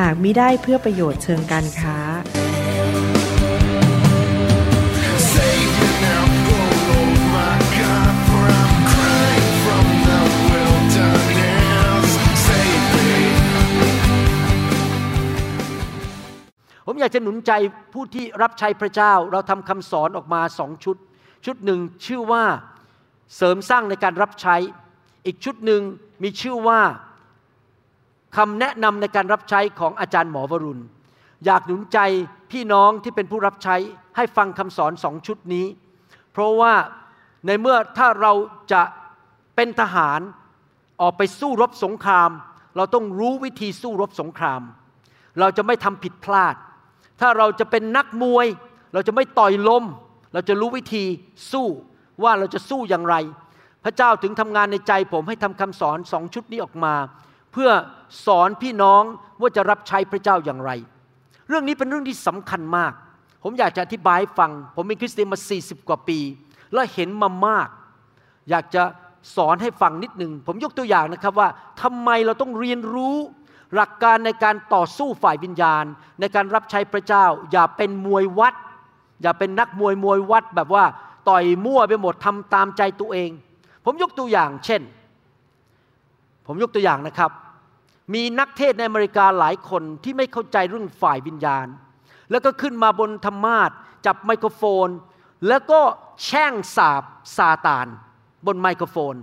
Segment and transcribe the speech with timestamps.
[0.00, 1.98] หากมิได้เพื่อประโยชน์เชิงการค้า
[16.86, 17.52] ผมอยากจะหนุนใจ
[17.92, 20.96] ผู้ที่รับใช้พระเจ้า เราทำคำสอนออกมาสองชุด
[21.44, 22.44] ชุดหนึ่งชื่อว่า
[23.36, 24.56] เสริมสร้างในการรับใช้
[25.26, 25.82] อีกชุดหนึ่ง
[26.22, 26.80] มีชื่อว่า
[28.36, 30.82] คำแนะนำในการรับใช้ของอาจารย์หมอวรุณ
[31.44, 31.98] อยากหนุนใจ
[32.52, 33.76] พี่น้องที่เป็นผู้รับใช้
[34.16, 35.66] ให้ฟังคำสอนสองชุดนี้
[36.32, 36.74] เพราะว่า
[37.46, 38.32] ในเมื่อถ้าเรา
[38.72, 38.82] จะ
[39.56, 40.20] เป็นทหาร
[41.00, 42.30] ออกไปสู้รบสงคราม
[42.76, 44.62] เราต้องรู้วิธีสู้รบสงคราม
[45.40, 46.54] เราจะไม่ทำผิดพลาด
[47.20, 48.46] ถ้าเราจะเป็นนักมวย
[48.92, 49.84] เราจะไม่ต่อยลม
[50.32, 51.04] เราจะรู้วิธี
[51.52, 51.66] สู้
[52.22, 53.16] ว่าเราจะสู้อย่างไร
[53.84, 56.94] พระเจ้าถึงทำงานในใจผมให้ทำคำสอนสองชุดนี้ออกมา
[57.52, 57.70] เพื่อ
[58.26, 59.02] สอนพี่น้อง
[59.40, 60.70] ว่าจะรับใช้พระเจ้าอย่างไร
[61.48, 62.92] เรื่องนี้เป็นเรื่องที่สำคัญมาก
[63.42, 66.18] ผมอยากจะอธิบายฟัง ผมเป็นคริสเตียนมา 40 กว่าปี
[66.72, 67.68] และเห็นมามาก
[68.50, 68.82] อยากจะ
[69.36, 71.48] สอนให้ฟังนิดหนึ่ง ผมยกตัวอย่างนะครับว่า
[71.82, 73.16] ทำไมเราต้องเรียนรู้
[73.74, 75.84] หลักการในการต่อสู้ฝ่ายวิญญาณ
[76.20, 78.54] ในการรับใช้พระเจ้า อย่าเป็นมวยวัด
[79.22, 80.84] อย่าเป็นนักมวยมวยวัดแบบว่า
[81.28, 83.30] ต่อยมั่วไปหมดทำตามใจตัวเอง
[83.84, 84.82] ผมยกตัวอย่างเช่น
[86.46, 87.30] ผมยกตัวอย่างนะครับ
[88.14, 91.66] มีนักเทศในอเมริกาหลายคนที่ไม่เข้าใจเรื่องฝ่ายวิญญาณ
[92.30, 93.70] แล้วก็ขึ้นมาบนธรรมาท
[94.06, 94.88] จับไมโครโฟน
[95.48, 95.80] แล้วก็
[96.24, 97.02] แช่งสาบ
[97.36, 97.86] ซาตาน
[98.46, 99.14] บนไมโครโฟน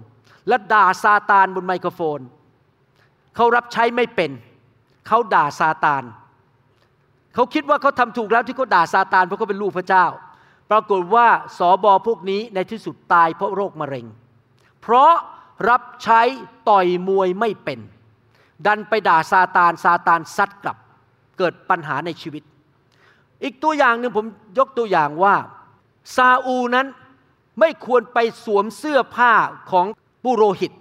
[0.47, 2.19] และด่าซาตานบนไมโครโฟน
[3.35, 4.31] เขารับใช้ไม่เป็น
[5.07, 6.03] เขาด่าซาตาน
[7.35, 10.05] เขาคิดว่าเขาทำถูกแล้วที่เขาด่าซาตานเพราะเขาเป็นลูกพระเจ้า
[10.71, 14.05] ปรากฏว่าสอบอพวกนี้ในที่สุดตายเพราะโรคมะเร็ง
[14.81, 15.13] เพราะ
[15.69, 16.21] รับใช้
[16.69, 17.79] ต่อยมวยไม่เป็น
[18.65, 20.77] ดันไปด่าซาตานซาตานซัดกลับ
[21.37, 22.43] เกิดปัญหาในชีวิต
[23.43, 24.25] อีกตัวอย่างหนึ่งผม
[24.59, 25.35] ยกตัวอย่างว่า
[26.15, 26.87] ซาอูนั้น
[27.59, 29.33] ไม่ควรไปสวมเสื้อผ้า
[29.71, 29.85] ของ
[30.23, 30.71] ปุโรหิต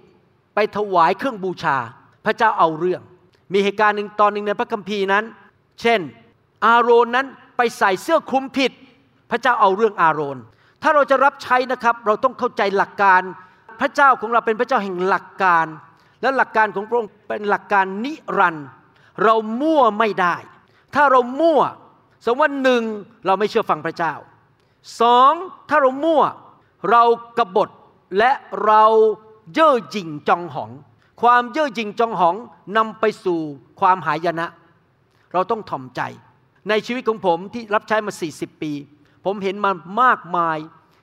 [0.55, 1.77] ไปถวายเครื่องบูชา
[2.25, 3.01] พระเจ้าเอาเรื่อง
[3.53, 5.23] มีเหตุการณ์หนึ่งตอนหนึ่งในพระคัมภีร์นั้น
[5.81, 5.99] เช่น
[6.65, 8.71] อาโรนนั้นไปใส่เสื้อคลุมผิด
[9.31, 10.37] พระเจ้าเอาเรื่องอาโรน
[10.81, 13.21] ถ้าเราจะรับใช้นะครับ เราต้องเข้าใจหลักการ
[13.81, 15.65] พระเจ้าของเราเป็นพระเจ้าแห่งหลักการ
[16.21, 18.67] และหลักการของพระองค์เป็นหลักการนิรันด์
[19.23, 20.35] เรามั่วไม่ได้
[20.95, 21.61] ถ้าเรามั่ว
[22.25, 22.83] สมมติว่าหนึ่ง
[23.25, 24.13] เราไม่เชื่อฟังพระเจ้า
[25.01, 25.33] สอง
[25.69, 26.23] ถ้าเรามั่ว
[26.91, 27.03] เรา
[27.37, 27.69] กบฏ
[28.17, 28.31] และ
[28.65, 28.83] เรา
[29.53, 30.71] เย่อหยิ่งจองหอง
[31.21, 32.35] ความเย่อหยิ่งจองหอง
[32.77, 33.39] นำไปสู่
[33.79, 34.47] ความหายนะ
[35.33, 36.01] เราต้องถ่อมใจ
[36.69, 38.71] ในชีวิตของผมที่รับใช้มา 40 ปี
[39.25, 40.57] ผมเห็นมามากมาย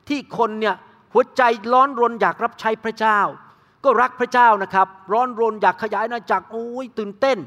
[0.08, 0.76] ที่คนเนี่ย
[1.12, 3.20] หัวใจร้อนรนอยากรับใช้พระเจ้า
[3.84, 7.38] ก็รักพระเจ้านะครับ ร้อนรนอยากขยายอาณาจักรโอ้ยตื่นเต้น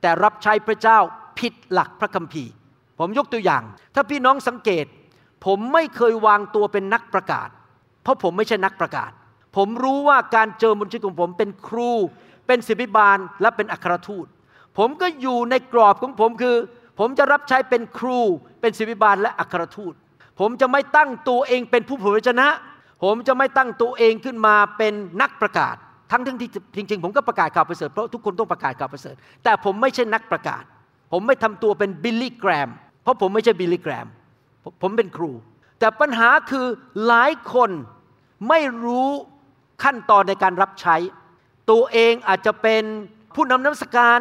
[0.00, 0.98] แต่รับใช้พระเจ้า
[1.38, 2.52] ผิดหลักพระคัมภีร์
[2.98, 3.62] ผมยกตัวอย่าง
[3.94, 4.86] ถ้าพี่น้องสังเกต
[5.46, 7.48] ผมไม่เคยวางตัวเป็นนักประกาศ
[8.02, 9.10] เพราะผมไม่ใช่นักประกาศ
[9.56, 11.90] ผมรู้ว่าการเจอบนชีวิตของผมเป็นครู
[12.46, 14.26] เป็นศิบิบาลและเป็นอัครทูต
[14.78, 16.56] ผมก็อยู่ในกรอบของผมคือ
[16.98, 18.20] ผมจะรับใช้เป็นครู
[18.60, 19.94] เป็นศิบิบาลและอัครทูต
[20.40, 22.46] ผมจะไม่ตั้งตัวเองเป็นผู้เผยพระวจนะ
[23.02, 25.76] ผมจะไม่ตั้งตัวเองขึ้นมาเป็นนักประกาศ
[26.10, 30.62] ทั้งทั้งที่จริงๆ ผมก็ประกาศข่าวประเสริฐเพราะทุกคนต้องประกาศข่าวประเสริฐ แต่ผมไม่ใช่นักประกาศ
[31.12, 32.70] ผมไม่ทำตัวเป็นบิลลี่แกรม
[33.02, 34.06] เพราะผมไม่ใช่บิลลี่แกรม
[34.62, 35.32] ผมผมเป็นครู
[35.78, 36.66] แต่ปัญหาคือ
[37.06, 37.70] หลายคน
[38.48, 39.08] ไม่รู้
[39.82, 40.96] ขั้นตอนในการรับใช้
[41.70, 42.82] ตัวเองอาจจะเป็น
[43.34, 44.20] ผู้นำน้ำสการ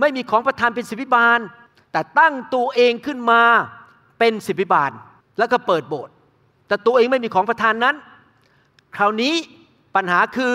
[0.00, 1.38] ไม่มีของประทานเป็นสิบิบาล
[1.92, 3.42] แต่ตั้งตัวเองขึ้นมา
[4.18, 4.90] เป็นสิบิบาล
[5.38, 6.14] แล้วก็เปิดโบสถ์
[6.68, 7.96] แต่ตัวเองไม่มีของประทานนั้น
[8.96, 9.34] คราวนี้
[9.94, 10.52] ปัญหาคือ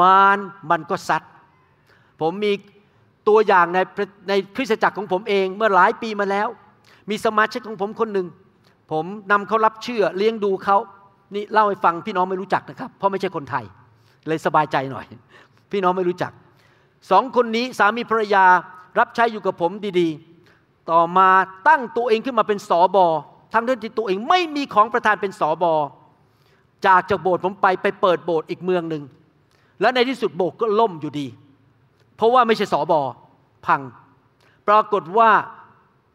[0.00, 0.38] มาร
[0.70, 1.22] มันก็ซัด
[2.20, 2.52] ผมมี
[3.28, 3.78] ตัวอย่างใน
[4.28, 6.48] ในคริสตจักรของผมเองเมื่อหลายปีมาแล้ว
[7.10, 8.26] มีสมาชิกของผมคนหนึ่ง
[8.92, 10.78] ผมนำเขารับเชื่อเลี้ยงดูเขา
[11.34, 13.64] นี่เล่าให้ฟังพี่น้องไม่รู้จักนะครับ เพราะไม่ใช่คนไทย
[14.28, 15.04] เลยสบายใจหน่อย
[15.72, 16.32] พี่น้องไม่รู้จัก
[17.10, 18.44] สองคนนี้สามีภรรยา
[18.98, 19.70] รับใช้อยู่กับผม
[20.00, 21.28] ดีๆ ต่อมา
[21.68, 23.06] ตั้งตัวเองขึ้นมาเป็นสอบอ
[23.54, 25.74] ทั้งที่ตัวเองไม่มีของประทานเป็นสอบอ
[26.86, 29.02] จากจากโบสถ์ผมไปไปเปิดโบสถ์อีกเมืองหนึ่ง
[29.80, 31.26] และในที่สุดโบสถ์ก็ล่มอยู่ดี
[32.16, 33.00] เพราะว่าไม่ใช่สอบอ
[33.66, 33.80] พัง
[34.68, 35.30] ปรากฏว่า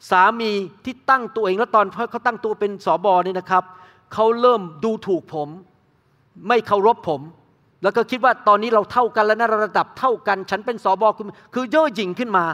[0.10, 0.52] สามี
[0.86, 3.64] ที่ตั้งตัวเองแล้วตอนเขาตั้งตัวเป็นสอบอเนี่ยนะครับ
[4.14, 5.50] เขาเริ่มดูถูกผม
[6.48, 7.22] ไม่เคารพผม
[7.84, 12.46] แล้วก็คิดว่าตอนนี้เราเท่ากันแล้วนะระดับเท่ากัน ฉันเป็นสอบคือคือเย่อหยิ่งขึ้นมา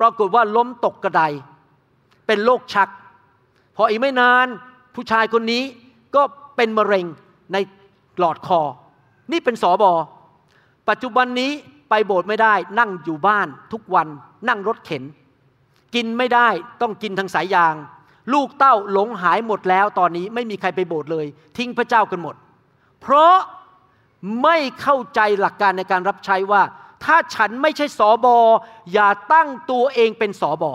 [0.00, 1.22] ปรากฏว่าล้มตกกระได
[2.26, 2.88] เป็นโรคชัก
[3.76, 4.46] พออีกไม่นาน
[4.94, 5.62] ผู้ชายคนนี้
[6.14, 6.22] ก็
[6.56, 7.06] เป็นมะเร็ง
[7.52, 7.56] ใน
[8.18, 8.60] หลอดคอ
[9.32, 9.92] นี่เป็นสอบอ
[10.88, 11.52] ปัจจุบันนี้
[11.90, 14.08] ไปโบสถ์ไม่ได้ นั่งอยู่บ้านทุกวัน
[14.48, 15.02] นั่งรถเข็น
[15.94, 16.48] กินไม่ได้
[16.80, 17.74] ต้องกินทางสายยาง
[18.32, 21.26] ลูกเต้าหลงหายหมดแล้วตอนนี้ไม่มีใครไปโบสถ์เลย
[21.56, 22.34] ทิ้งพระเจ้ากันหมด
[23.00, 23.34] เพราะ
[24.42, 26.62] ไม่เข้าใจหลักการในการรับใช้ว่า
[27.04, 28.36] ถ้าฉันไม่ใช่สอบอ
[28.92, 30.72] อย่าตั้งตัวเองเป็นสอบอ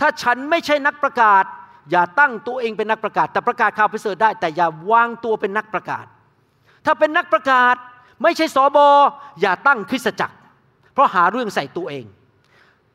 [0.00, 1.44] ถ้าฉันไม่ใช่นักประกาศ
[1.90, 6.06] อย่าตั้งตัวเองเป็นนักประกาศ แต่ประกาศข่าวประเสริฐได้ แต่อย่าวางตัวเป็นนักประกาศ
[6.84, 7.76] ถ้าเป็นนักประกาศ
[8.22, 8.88] ไม่ใช่สอบอ
[9.40, 10.36] อย่าตั้งคริสตจักร
[10.92, 12.04] เพราะหาเรื่องใส่ตัวเอง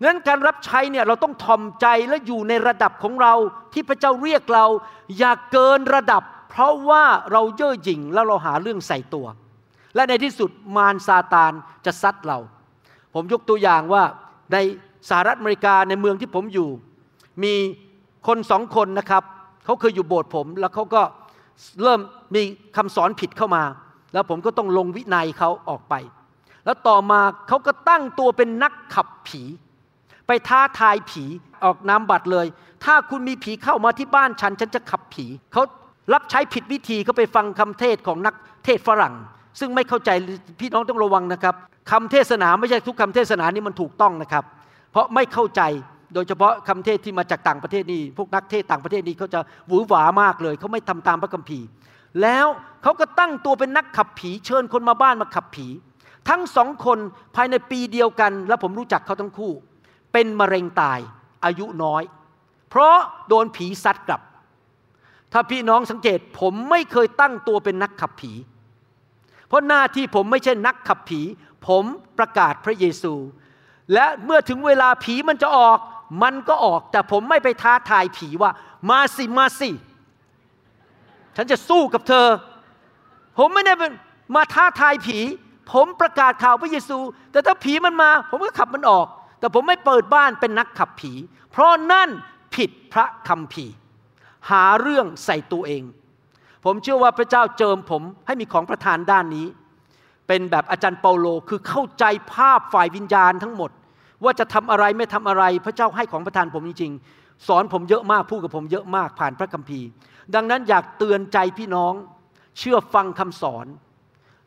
[0.03, 3.33] งั้นการรับใช้เนี่ยเราต้องทอมใจและอยู่ในระดับของเรา
[3.73, 4.65] ที่พระเจ้าเรียกเรา
[5.17, 9.25] อย่าเกินระดับ เพราะว่าเราเย่อหยิ่งแล้วเราหาเรื่องใส่ตัว
[9.95, 11.51] และในที่สุดมารซาตาน
[11.85, 12.39] จะซัดเรา
[13.13, 14.03] ผมยกตัวอย่างว่า
[14.53, 14.57] ใน
[15.09, 16.69] สหรัฐอเมริกาในเมืองที่ผมอยู่
[17.43, 17.53] มี
[18.27, 19.23] คนสองคนนะครับ
[19.65, 21.01] เขาเคยอยู่โบสถ์ผม แล้วเขาก็
[21.83, 21.99] เริ่ม
[22.35, 22.41] มี
[22.77, 23.63] คำสอนผิดเข้ามา
[24.13, 25.95] แล้วผมก็ต้องลงวินัยเขาออกไป
[26.65, 29.41] แล้วต่อมาเขาก็ตั้งตัวเป็นนักขับผี
[30.27, 31.23] ไปท้าทายผี
[31.63, 32.47] ออกนามบัตรเลย
[32.83, 35.63] ถ้าคุณมีผีเข้ามาที่บ้านฉัน ฉันจะขับผีเขา
[36.13, 38.35] รับใช้ผิดวิธีเขาไปฟังคำเทศของนัก
[38.65, 39.13] เทศฝรั่ง
[39.59, 40.09] ซึ่งไม่เข้าใจ
[40.59, 41.55] พี่น้องต้องระวังนะครับ
[41.91, 44.43] คำเทศนาไม่ใช่ทุกคำเทศนานี่มันถูกต้องนะครับ
[44.91, 45.61] เพราะไม่เข้าใจ
[46.13, 51.67] โดยเฉพาะคำเทศที่มาจากต่างประเทศนี่พวกนักเทศต่างประเทศนี่เขาจะหวือหวามากเลยเขาไม่ทำตามพระคัมภีร์
[52.21, 52.47] แล้ว
[52.83, 55.67] เขาก็ตั้งตัวเป็นนักขับผีเชิญคนมาบ้านมาขับผี
[56.29, 56.99] ทั้งสองคน
[57.35, 59.51] ภายในปีเดียวกัน แล้วผมรู้จักเขาทั้งคู่
[60.13, 60.99] เป็นมะเร็งตาย
[61.45, 62.03] อายุน้อย
[62.69, 62.95] เพราะ
[63.27, 64.21] โดนผีซัดกลับ
[65.33, 68.31] ถ้าพี่น้องสังเกตผมไม่เคยตั้งตัวเป็นนักขับผี
[69.47, 71.21] เพราะหน้าที่ผมไม่ใช่นักขับผี
[71.67, 71.83] ผม
[72.17, 73.13] ประกาศพระเยซู
[73.93, 75.77] และเมื่อถึงเวลาผีมันจะออก
[76.21, 78.51] มันก็ออกแต่ผมไม่ไปท้าทายผีว่า
[78.89, 79.69] มาสิมาสิ
[81.35, 82.27] ฉันจะสู้กับเธอ
[83.37, 83.73] ผมไม่ได้
[84.35, 85.19] มาท้าทายผี
[85.71, 86.97] ผมประกาศข่าวพระเยซู
[87.31, 89.07] แต่ถ้าผีมันมา ผมก็ขับมันออก
[89.39, 91.13] แต่ผมไม่เปิดบ้านเป็นนักขับผี
[91.51, 92.09] เพราะนั่น
[92.55, 93.65] ผิดพระคัมภี
[94.49, 95.83] หาเรื่องใส่ตัวเอง
[96.65, 99.47] ผมเชื่อว่าพระเจ้าเจิมผมให้มีของประทานด้านนี้
[100.27, 103.71] เป็นแบบอาจารย์เปาโลคือเข้าใจภาพฝ่ายวิญญาณทั้งหมด
[104.23, 109.87] ว่าจะทำอะไรไม่ทำอะไร พระเจ้าให้ของประทานผมจริงๆ สอนผมเยอะมากพูดกับผมเยอะมากผ่านพระคัมภีร์
[110.35, 111.93] ดังนั้นอยากเตือนใจพี่น้อง
[112.57, 113.65] เชื่อฟังคำสอน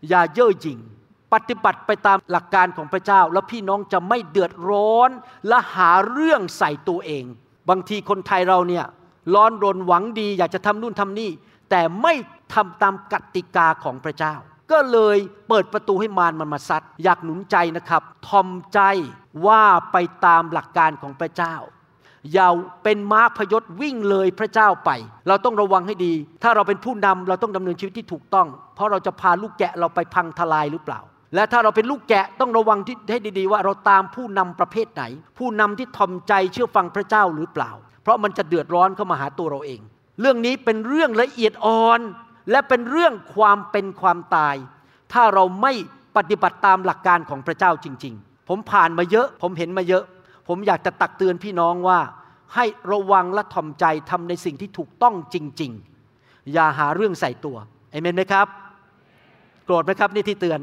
[0.09, 0.79] อย่าเย่อหยิ่ง
[1.33, 5.11] ปฏิบัติไปตามหลักการของพระเจ้า แล้วพี่น้องจะไม่เดือดร้อน
[5.49, 7.25] และหาเรื่องใส่ตัวเอง
[7.69, 8.85] บางทีคนไทยเราเนี่ย
[9.35, 11.31] ร้อนรนหวังดี อยากจะทำนู่นทำนี่
[11.71, 12.15] แต่ไม่
[12.55, 14.35] ทำตามกติกาของพระเจ้า
[14.73, 15.17] ก็เลย
[15.49, 18.81] เปิดประตูให้มารมันมาซัดอยากหนุนใจนะครับ ทอมใจ
[19.47, 21.55] ว่าไปตามหลักการของพระเจ้า
[22.33, 22.49] อย่า
[22.83, 24.91] เป็นม้าพยศวิ่งเลยพระเจ้าไป
[25.29, 31.01] เราต้องระวังให้ดี ถ้าเราเป็นผู้นำเราต้องดำเนินชีวิตที่ถูกต้อง เพราะเราจะพาลูกแกะเราไปพังทลายหรือเปล่า
[31.35, 35.03] และถ้าเราเป็นลูกแกะต้องระวังที่ให้ดี ๆ ว่าเราตามผู้นำประเภทไหน
[35.39, 37.71] ผู้นำที่ทอมใจเชื่อฟังพระเจ้าหรือเปล่า
[38.03, 39.81] เพราะมันจะเดือดร้อนเข้ามาหาตัวเราเอง
[40.21, 42.01] เรื่องนี้เป็นเรื่องละเอียดอ่อน
[42.51, 44.57] และเป็นเรื่องความเป็นความตาย
[45.13, 45.73] ถ้าเราไม่
[46.17, 50.05] ปฏิบัติตามหลักการของพระเจ้าจริง ๆ ผมผ่านมาเยอะ ผมเห็นมาเยอะ
[50.49, 52.01] ผมอยากจะตักเตือนพี่น้องว่า
[52.55, 55.73] ให้ระวังและถ่อมใจทำในสิ่งที่ถูกต้องจริง
[56.13, 57.57] ๆ อย่าหาเรื่องใส่ตัว
[57.91, 58.47] เอเมนไหมครับ
[59.65, 60.61] โกรธไหมครับนี่ที่เตือน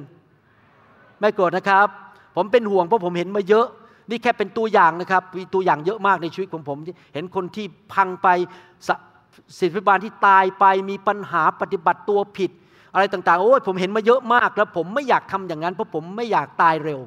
[1.20, 1.88] ไม่โกรธนะครับ
[2.36, 3.68] ผมเป็นห่วงเพราะผมเห็นมาเยอะ
[4.10, 6.78] นี่แค่เป็นตัวอย่างนะครับมีตัวอย่างเยอะมากในชีวิตของผม
[7.14, 8.28] เห็นคนที่พังไป
[9.60, 12.52] ศิษย์พิบาลที่ตายไปมีปัญหาปฏิบัติตัวผิด
[12.94, 17.00] อะไรต่างๆ โอ้ยผมเห็นมาเยอะมากแล้ว ผมไม่อยากทำอย่างนั้น เพราะผมไม่อยากตายเร็ว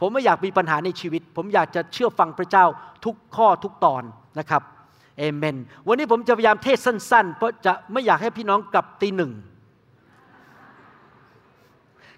[0.00, 2.64] ผมไม่อยากมีปัญหาในชีวิต ผมอยากจะเชื่อฟังพระเจ้า
[3.04, 4.02] ทุกข้อทุกตอน
[4.38, 4.62] นะครับ
[5.18, 5.56] เอเมน
[5.86, 9.32] วันนี้ผมจะพยายามเทศสั้นๆ เพราะจะไม่อยากให้พี่น้องกลับตีหนึ่ง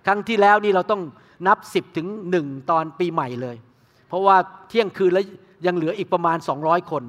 [0.06, 1.02] ครั้งที่แล้วนี่เราต้อง
[1.46, 3.56] นับสิบถึงหนึ่งตอนปีใหม่เลย
[4.08, 4.36] เพราะว่า
[4.68, 5.24] เที่ยงคืนแล้ว
[5.66, 7.02] ยังเหลืออีกประมาณ 200 คน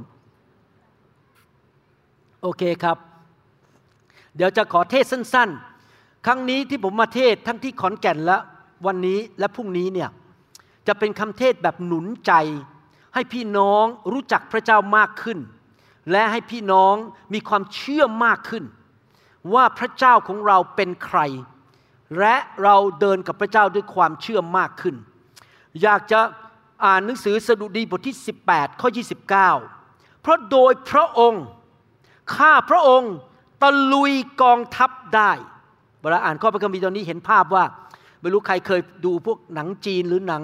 [2.42, 2.98] โอเคครับ
[4.36, 5.50] เดี๋ยวจะขอเทศสั้น
[5.88, 8.38] ๆ ครั้งนี้ที่ผมมาเทศทั้งที่ขอนแก่นและ
[8.86, 10.10] วันนี้และพรุ่งนี้เนี่ย
[10.88, 12.34] จะเป็นคำเทศแบบหนุนใจ
[13.14, 15.40] ให้พี่น้องรู้จักพระเจ้ามากขึ้น
[16.12, 16.96] และให้พี่น้อง
[17.34, 18.64] มีความเชื่อมากขึ้น
[19.54, 21.20] ว่าพระเจ้าของเราเป็นใคร
[22.20, 24.96] และเราเดินกับพระเจ้าด้วยความเชื่อมากขึ้น
[25.82, 26.20] อยากจะ
[26.86, 28.16] อ่านหนังสือสดุดีบทที่
[28.48, 28.90] 18 ข้อ
[29.56, 31.46] 29 เพราะโดยพระองค์
[32.36, 33.14] ข้าพระองค์
[33.62, 35.32] ตะลุยกองทัพได้
[36.02, 37.64] เวลาอ่านข้อพระคัมภีร์ตอนนี้เห็นภาพว่า
[38.22, 40.44] ไม่รู้ใครเคยดูพวกหนังจีนหรือหนัง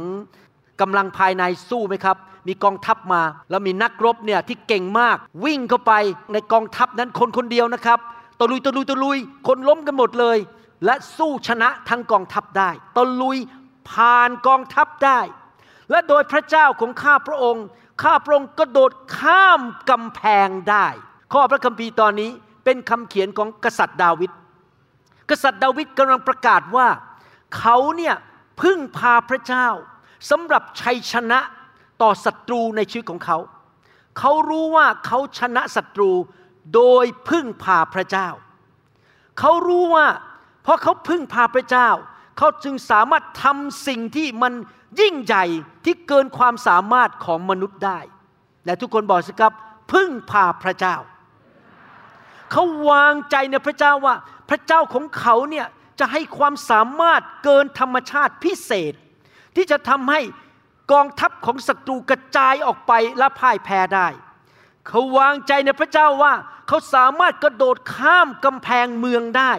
[0.81, 2.17] กำลังภายในสู้ไหมครับ
[2.47, 5.93] มีกองทัพมา แล้วมีนักรบเนี่ยที่เก่งมาก วิ่งเข้าไป
[6.33, 7.99] ในกองทัพนั้นคนคนเดียวนะครับ
[8.39, 9.17] ตะลุยตะลุยตะลุย
[9.47, 10.37] คนล้มกันหมดเลย
[10.85, 13.37] และสู้ชนะทั้งกองทัพได้ตะลุย
[13.89, 15.19] ผ่านกองทัพได้
[15.91, 17.65] และโดยพระเจ้าของข้าพระองค์
[18.03, 20.87] ข้าพระองค์กระโดดข้ามกำแพงได้
[21.33, 22.29] ข้อพระคัมภีร์ตอนนี้
[22.63, 24.31] เป็นคำเขียนของกษัตริย์ดาวิด
[25.29, 26.87] กษัตริย์ดาวิดกำลังประกาศว่า
[27.57, 28.15] เขาเนี่ย
[28.61, 29.67] พึ่งพาพระเจ้า
[30.29, 31.39] สำหรับชัยชนะ
[32.01, 33.37] ต่อศัตรูในชีวิตของเขา
[34.19, 36.11] เขารู้ว่าเขาชนะศัตรู
[36.75, 38.27] โดยพึ่งพาพระเจ้า
[39.39, 40.07] เขารู้ว่า
[40.63, 41.89] เพราะเขาพึ่งพาพระเจ้า
[42.37, 44.53] เขาจึงสามารถทำสิ่งที่มัน
[44.99, 45.45] ยิ่งใหญ่
[45.85, 47.99] ที่เกินความสามารถของมนุษย์ได้
[48.65, 49.53] และทุกคนบอกสิครับ
[49.93, 50.95] พึ่งพาพระเจ้า
[52.51, 54.15] เขาวางใจในพระเจ้าว่า
[54.49, 55.67] พระเจ้าของเขาเนี่ย
[55.99, 58.93] จะให้ความสามารถเกินธรรมชาติพิเศษ
[59.55, 60.21] ที่จะทำให้
[60.91, 64.07] กองทัพของศัตรูกระจายออกไปและพ่ายแพ้ได้
[64.87, 66.33] เขาวางใจในพระเจ้าว่า
[66.67, 69.51] เขาสามารถกระโดดข้ามกำแพงเมืองได้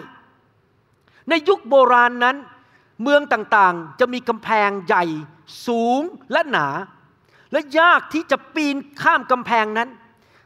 [1.28, 2.37] ในยุคโบราณนั้น
[3.02, 5.04] เมืองต่างๆจะมีกำแพงใหญ่
[5.66, 6.00] สูง
[6.33, 6.68] และหนา
[7.52, 9.88] และยากที่จะปีนข้ามกำแพงนั้น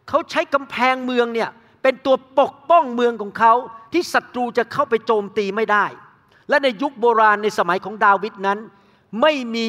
[0.08, 1.50] เขาใช้กำแพงเมืองเนี่ย
[1.82, 3.52] เป็นตัวปกป้องเมืองของเขา
[3.92, 5.84] ที่ศัตรูจะเข้าไปโจมตีไม่ได้
[6.48, 8.58] และในยุคโบราณในสมัยของดาวิดนั้น
[9.20, 9.68] ไม่มี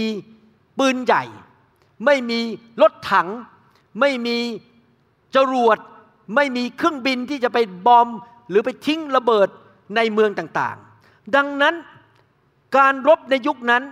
[0.80, 1.24] ปืนใหญ่
[2.06, 2.40] ไม่มี
[2.82, 3.28] รถถัง
[4.00, 4.38] ไม่มี
[5.36, 5.78] จรวด
[6.36, 8.08] ไม่มีเครื่องบินที่จะไปบอม
[8.50, 9.48] หรือไปทิ้งระเบิด
[9.96, 11.76] ในเมืองต่างๆ ดังนั้น
[12.78, 13.84] การรบในยุคนั้น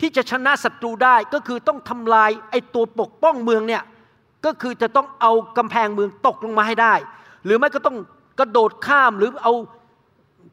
[0.00, 3.82] ที่จะชนะศัตรูได้ก็คือต้องทำลายไอ้ตัวปกป้องเมืองเนี่ย
[4.44, 6.94] ก็คือจะต้องเอากำแพงเมืองตกลงมาให้ได้
[7.44, 7.96] หรือไม่ก็ต้อง
[8.38, 9.52] กระโดดข้ามหรือเอา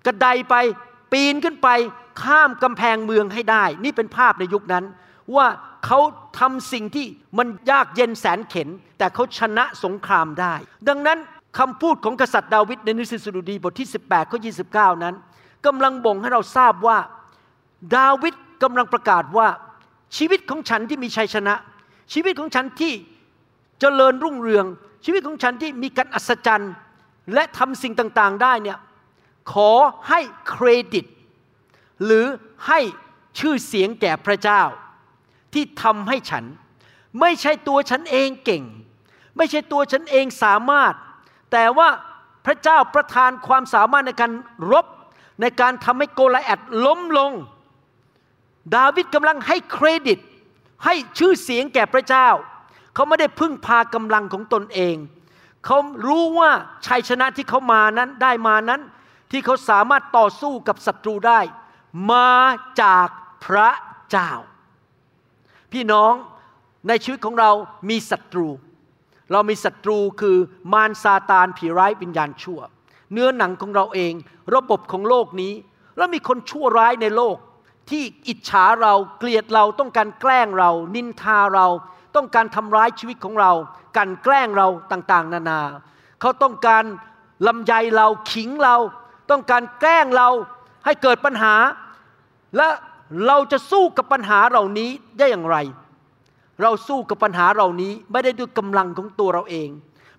[0.05, 0.55] กระไดไป
[1.11, 1.69] ปีนขึ้นไป
[2.23, 4.85] ข้ามกำแพงเมืองให้ได้ นี่เป็นภาพในยุคนั้น
[5.35, 5.47] ว่า
[5.85, 5.99] เขา
[6.39, 7.05] ทำสิ่งที่
[7.37, 10.53] มันยากเย็นแสนเข็น แต่เขาชนะสงครามได้
[10.87, 11.19] ดังนั้น
[11.59, 14.39] คำพูดของกษัตริย์ดาวิดในหนังสือสดุดีบทที่ 18ข้อ
[14.95, 15.15] 29 นั้น
[15.65, 16.97] กำลังบ่งให้เราทราบว่า
[17.95, 19.47] ดาวิดกำลังประกาศว่า
[20.17, 21.53] ชีวิตของฉันที่มีชัยชนะ
[22.13, 22.93] ชีวิตของฉันที่
[23.79, 24.65] เจริญรุ่งเรือง
[25.03, 26.73] ชีวิตของฉันที่มีการอัศจรรย์
[27.33, 28.77] และทำสิ่งต่างๆได้เนี่ย
[29.53, 29.71] ขอ
[30.09, 31.05] ให้เครดิต
[32.05, 32.25] หรือ
[32.67, 32.79] ให้
[33.39, 34.61] ชื่อเสียงแก่พระเจ้า
[35.53, 36.45] ที่ทำให้ฉัน
[37.21, 38.63] ไม่ใช่ตัวฉันเองเก่ง
[39.37, 40.93] ไม่ใช่ตัวฉันเองสามารถ
[41.51, 41.89] แต่ว่า
[42.45, 44.31] พระเจ้าประทานความสามารถในการ
[44.71, 44.85] รบ
[45.41, 47.31] ในการทำให้โกลาแอดล้มลง
[48.75, 50.19] ดาวิดกำลังให้เครดิต
[50.85, 52.27] ให้ชื่อเสียงแก่พระเจ้า
[52.97, 54.95] เขาไม่ได้พึ่งพากำลังของตนเอง
[55.65, 55.77] เขา
[56.07, 56.51] รู้ว่า
[56.85, 58.81] ชัยชนะที่เขามานั้นได้มานั้น
[59.31, 61.39] ที่เขาสามารถต่อสู้กับศัตรูได้
[62.11, 62.31] มา
[62.81, 63.07] จาก
[63.45, 63.69] พระ
[64.09, 64.31] เจ้า
[65.71, 66.13] พี่น้อง
[66.87, 67.51] ในชีวิตของเรา
[67.89, 68.47] มีศัตรู
[69.31, 70.37] เรามีศัตรูคือ
[70.73, 72.59] มารซาตานผีร้ายวิญญาณชั่ว
[73.11, 74.13] เนื้อหนังของเราเอง
[74.55, 75.53] ระบบของโลกนี้
[75.97, 77.37] แล้วมีคนชั่วร้ายในโลก
[77.89, 81.67] ที่อิจฉาเราเกลียดเราต้องการแกล้งเรา นินทาเรา
[82.17, 83.51] ต้องการทำร้ายชีวิตของเรา
[83.97, 85.61] กันแกล้งเราต่างๆ นานา
[86.21, 86.83] เขาต้องการ
[87.47, 88.75] ลำใยเราขิงเรา
[89.31, 90.29] ต้องการแกล้งเรา
[90.85, 91.55] ให้เกิดปัญหา
[92.57, 92.67] และ
[93.27, 95.57] เราจะสู้กับปัญหาเหล่านี้ได้อย่างไร
[96.61, 99.69] เราสู้กับปัญหาเหล่านี้ไม่ได้ด้วยกำลังของตัวเราเอง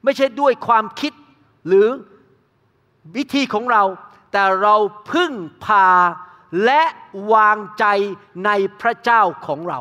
[0.04, 1.12] ไม่ใช่ด้วยความคิด
[1.66, 1.86] หรือ
[3.16, 3.82] วิธีของเรา
[4.32, 4.74] แต่เรา
[5.10, 5.32] พึ่ง
[5.64, 5.88] พา
[6.64, 6.82] และ
[7.32, 7.84] วางใจ
[8.44, 8.50] ใน
[8.80, 9.80] พระเจ้าของเรา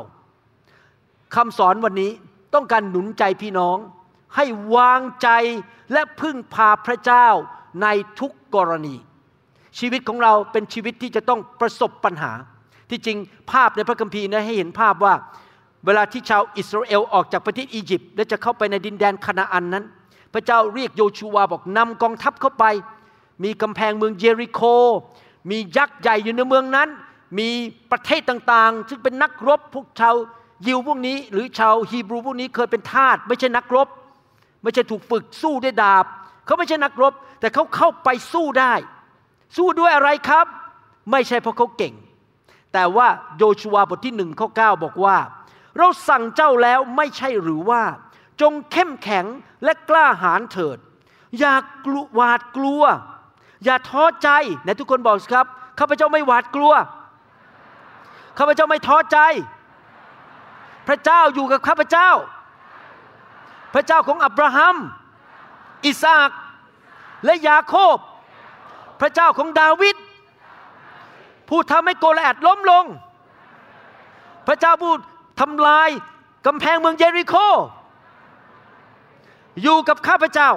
[1.36, 2.12] คำสอนวันนี้
[2.54, 3.78] ต้องการหนุนใจพี่น้อง
[4.36, 5.30] ให้วางใจ
[5.94, 7.28] และพึ่งพาพระเจ้า
[7.82, 7.88] ใน
[8.20, 8.96] ทุกกรณี
[9.80, 12.32] ชีวิตของเราเป็นชีวิตที่จะต้องประสบปัญหา
[12.90, 13.18] ที่จริง
[13.52, 15.14] ภาพในพระคัมภีร์นะให้เห็นภาพว่า
[15.86, 19.86] เวลาที่ชาวอิสราเอลออกจากประเทศอียิปต์และจะเข้าไปในดินแดนคานาอันนั้น
[20.34, 22.66] พระเจ้าเรียกโยชูวาบอกนำกองทัพเข้าไป
[23.44, 24.62] มีกำแพงเมืองเยริโค
[25.50, 26.90] มียักษ์ใหญ่อยู่ในเมืองนั้น
[27.40, 27.50] มี
[27.92, 30.16] ประเทศต่างๆ ซึ่งเป็นนักรบพวกชาว
[30.66, 33.88] ยิวพวกนี้หรือชาวฮีบรูพวกนี้เคยเป็นทาสไม่ใช่นักรบ
[34.64, 36.06] ไม่ใช่ถูกฝึกสู้ด้วยดาบ
[36.46, 38.74] เขาไม่ใช่นักรบ แต่เขาเข้าไปสู้ได้
[39.58, 40.46] สู้ด้วยอะไรครับ
[41.12, 41.94] ไม่ใช่เพราะเขาเก่ง
[42.74, 45.18] แต่ว่าโยชูวาบทที่หนึ่งข้อ9บอกว่า
[45.78, 47.82] เราสั่งเจ้าแล้วไม่ใช่หรือว่า
[48.42, 49.26] จงเข้มแข็ง
[49.64, 50.78] และกล้าหาญเถิด
[51.40, 51.54] อย่า
[51.86, 52.84] กลัวหวาดกลัว
[53.64, 54.30] อย่าท้อใจ
[54.64, 55.46] ไหนทุกคนบอกครับ
[55.80, 56.74] ข้าพเจ้าไม่หวาดกลัว
[58.38, 59.18] ข้าพเจ้าไม่ท้อใจ
[60.88, 62.10] พระเจ้าอยู่กับข้าพเจ้า
[63.74, 64.76] พระเจ้าของอับราฮัม
[65.86, 66.30] อิสาค
[67.26, 67.98] และยาโคบ
[69.02, 69.96] พระเจ้าของดาวิด
[71.50, 72.86] ผู้ทำให้โกลแอดล้มลง
[74.48, 74.94] พระเจ้าผู้
[75.40, 75.90] ทำลาย
[76.46, 77.36] กำแพงเมืองเยริโค
[79.62, 80.52] อยู่กับข้าพเจ้า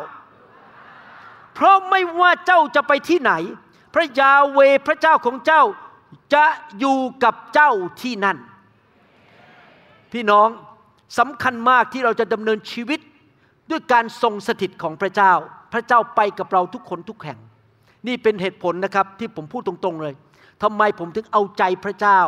[1.55, 3.33] เพราะไม่ว่าเจ้าจะไปที่ไหน
[3.95, 5.63] พระยาเวพระเจ้าของเจ้า
[6.35, 6.45] จะ
[6.79, 7.71] อยู่กับเจ้า
[8.01, 8.39] ที่นั่น
[10.13, 10.49] พี่น้อง
[11.19, 13.01] สำคัญมากที่เราจะดำเนินชีวิต
[13.71, 15.33] ด้วยการทรงสถิตของพระเจ้า
[15.73, 17.39] พระเจ้าไปกับเราทุกคนทุกแห่ง
[18.07, 20.15] นี่เป็นเหตุผลนะครับที่ผมพูดตรงๆเลย
[20.63, 22.19] ทำไมผมถึงเอาใจพระเจ้า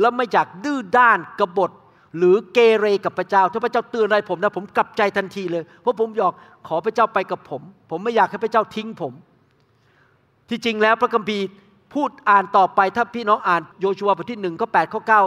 [0.00, 1.70] แล้วไม่อยากดื้อด้านกบฏ
[2.18, 6.32] หรือเกเรกับพระเจ้า ถ้าพระเจ้าเตือนอะไรผมนะผมกลับใจทันทีเลย เพราะผมอยาก
[6.68, 9.12] ขอพระเจ้าไปกับผม ผมไม่อยากให้พระเจ้าทิ้งผม
[10.48, 11.44] ที่จริงแล้วพระคัมภีร์
[11.94, 15.22] พูดอ่านต่อไปถ้าพี่น้องอ่านโยชัวบทที่หนึ่งข้อแปดข้อเก้า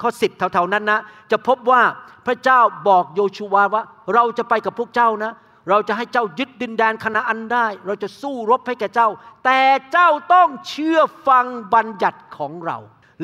[0.00, 1.82] ข้อสิบแถวๆนั้นนะจะพบว่า
[2.26, 3.82] พระเจ้าบอกโยชัวาว่า
[4.14, 5.32] เราจะไปกับพวกเจ้านะ
[5.70, 9.08] เราจะให้เจ้ายึดดินแดนคณาอันได้ เราจะสู้รบให้แก่เจ้า
[9.44, 9.60] แต่
[9.92, 12.78] เจ้าต้องเชื่อฟังบัญญัติของเรา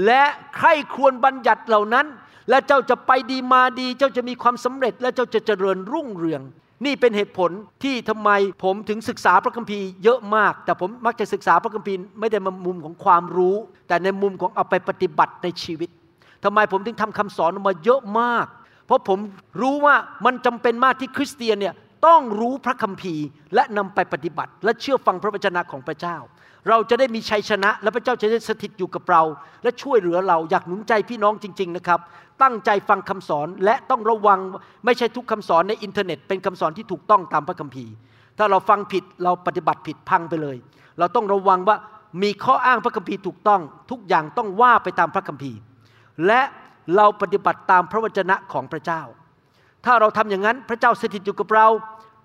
[0.06, 0.24] และ
[0.56, 2.06] ใครควรบัญญัติเหล่านั้น
[2.50, 6.42] และเจ้าจะไปดีมาดี เจ้าจะมีความสำเร็จ และเจ้าจะเจริญรุ่งเรือง
[6.84, 7.50] นี่เป็นเหตุผล
[7.84, 8.30] ที่ทำไม
[8.64, 13.56] ผมถึงศึกษาพระคัมภีร์เยอะมาก แต่ผมมักจะศึกษาพระคัมภีร์ไม่ได้มามุมของความรู้
[13.88, 15.88] แต่ในมุมของเอาไปปฏิบัติในชีวิต
[16.44, 18.46] ทำไมผมถึงทำคำสอนออกมาเยอะมาก
[18.86, 19.18] เพราะผม
[19.60, 19.94] รู้ว่า
[20.24, 21.74] มันจำเป็นมากที่คริสเตียนเนี่ย
[22.06, 26.16] ต้องรู้พระคัมภีร์ และนำไปปฏิบัติ และเชื่อฟังพระวจนะของพระเจ้า
[26.68, 29.22] เราจะได้มีชัยชนะ และพระเจ้าจะได้สถิตอยู่กับเรา
[29.62, 32.00] และช่วยเหลือเราอยากหนุนใจพี่น้องจริง ๆนะครับ
[32.42, 34.38] ตั้งใจฟังคำสอนและต้องระวัง
[34.84, 37.92] ไม่ใช่ทุกคำสอนในอินเทอร์เน็ต เป็นคำสอนที่ถูกต้องตามพระคัมภีร์
[38.38, 40.56] ถ้าเราฟังผิดเราปฏิบัติผิดพังไปเลย
[40.98, 41.76] เราต้องระวังว่า
[42.22, 45.58] มีข้ออ้างพระคัมภีร์ถูกต้อง ทุกอย่างต้องว่าไปตามพระคัมภีร์
[46.26, 46.40] และ
[46.96, 49.02] เราปฏิบัติตามพระวจนะของพระเจ้า
[49.84, 51.66] ถ้าเราทำอย่างนั้นพระเจ้าสถิตอยู่กับเรา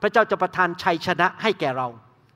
[0.01, 1.87] พระเจ้าจะประทานชัยชนะให้แก่เรา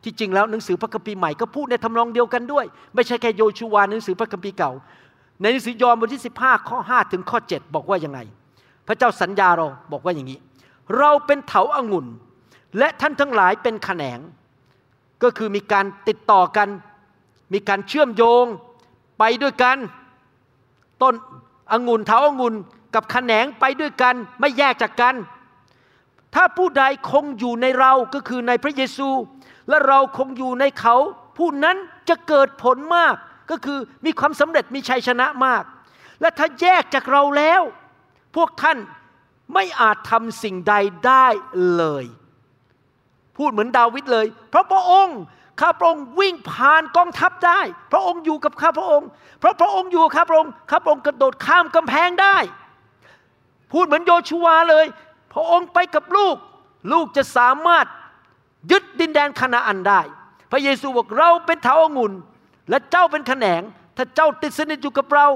[0.04, 4.72] ที่จริงแล้วหนังสือพระคัมภีร์ใหม่ก็พูดในทำนองเดียวกันด้วย ไม่ใช่แค่โยชูวาหนังสือพระคัมภีร์เก่า
[5.42, 8.20] ในหนังสือยอห์นบทที่ 15 ข้อ 5 ถึงข้อ 7 บอกว่ายังไง
[8.88, 10.40] พระเจ้าสัญญาเราบอกว่าอย่างนี้
[10.98, 12.08] เราเป็นเถาอางุ่น
[12.78, 14.20] และท่านทั้งหลายเป็นแขนง
[15.24, 16.68] ก็คือมีการติดต่อกัน
[17.54, 18.46] มีการเชื่อมโยง
[19.20, 19.78] ไปด้วยกัน
[21.02, 21.14] ต้น
[21.72, 22.56] องุ่นเถาองุ่น
[22.96, 25.16] กับแขนงไปด้วยกันไม่แยกจากกัน
[26.36, 29.10] ถ้าผู้ใดคงอยู่ในเราก็คือในพระเยซู
[29.70, 30.96] และเราคงอยู่ในเขา
[31.38, 31.78] ผู้นั้น
[32.10, 33.16] จะเกิดผลมาก
[33.52, 35.64] ก็คือมีความสำเร็จมีชัยชนะมาก
[36.22, 37.62] และถ้าแยกจากเราแล้ว
[38.36, 38.78] พวกท่าน
[39.54, 40.74] ไม่อาจทำสิ่งใด
[41.06, 41.28] ได้
[41.78, 42.06] เลย
[43.38, 45.20] พูดเหมือนดาวิดเลย เพราะพระองค์
[45.60, 47.60] ข้าพระองค์วิ่งผ่านกองทัพได้
[47.92, 49.08] พระองค์อยู่กับข้าพระองค์
[49.40, 52.38] เพราะพระองค์อยู่กับข้าพระองค์ข้าพระองค์กระโดดข้ามกำแพงได้
[53.72, 54.86] พูดเหมือนโยชูวาเลย
[55.34, 56.36] พระองค์ไปกับลูก
[56.92, 57.86] ลูกจะสามารถ
[58.72, 60.02] ยึดดินแดนคานาอันได้
[60.52, 62.14] พระเยซูบอกเราเป็นเถาองุ่น
[62.70, 63.62] และเจ้าเป็นแขนง
[63.98, 65.28] ถ้าเจ้าติดสนิทอยู่กับเรา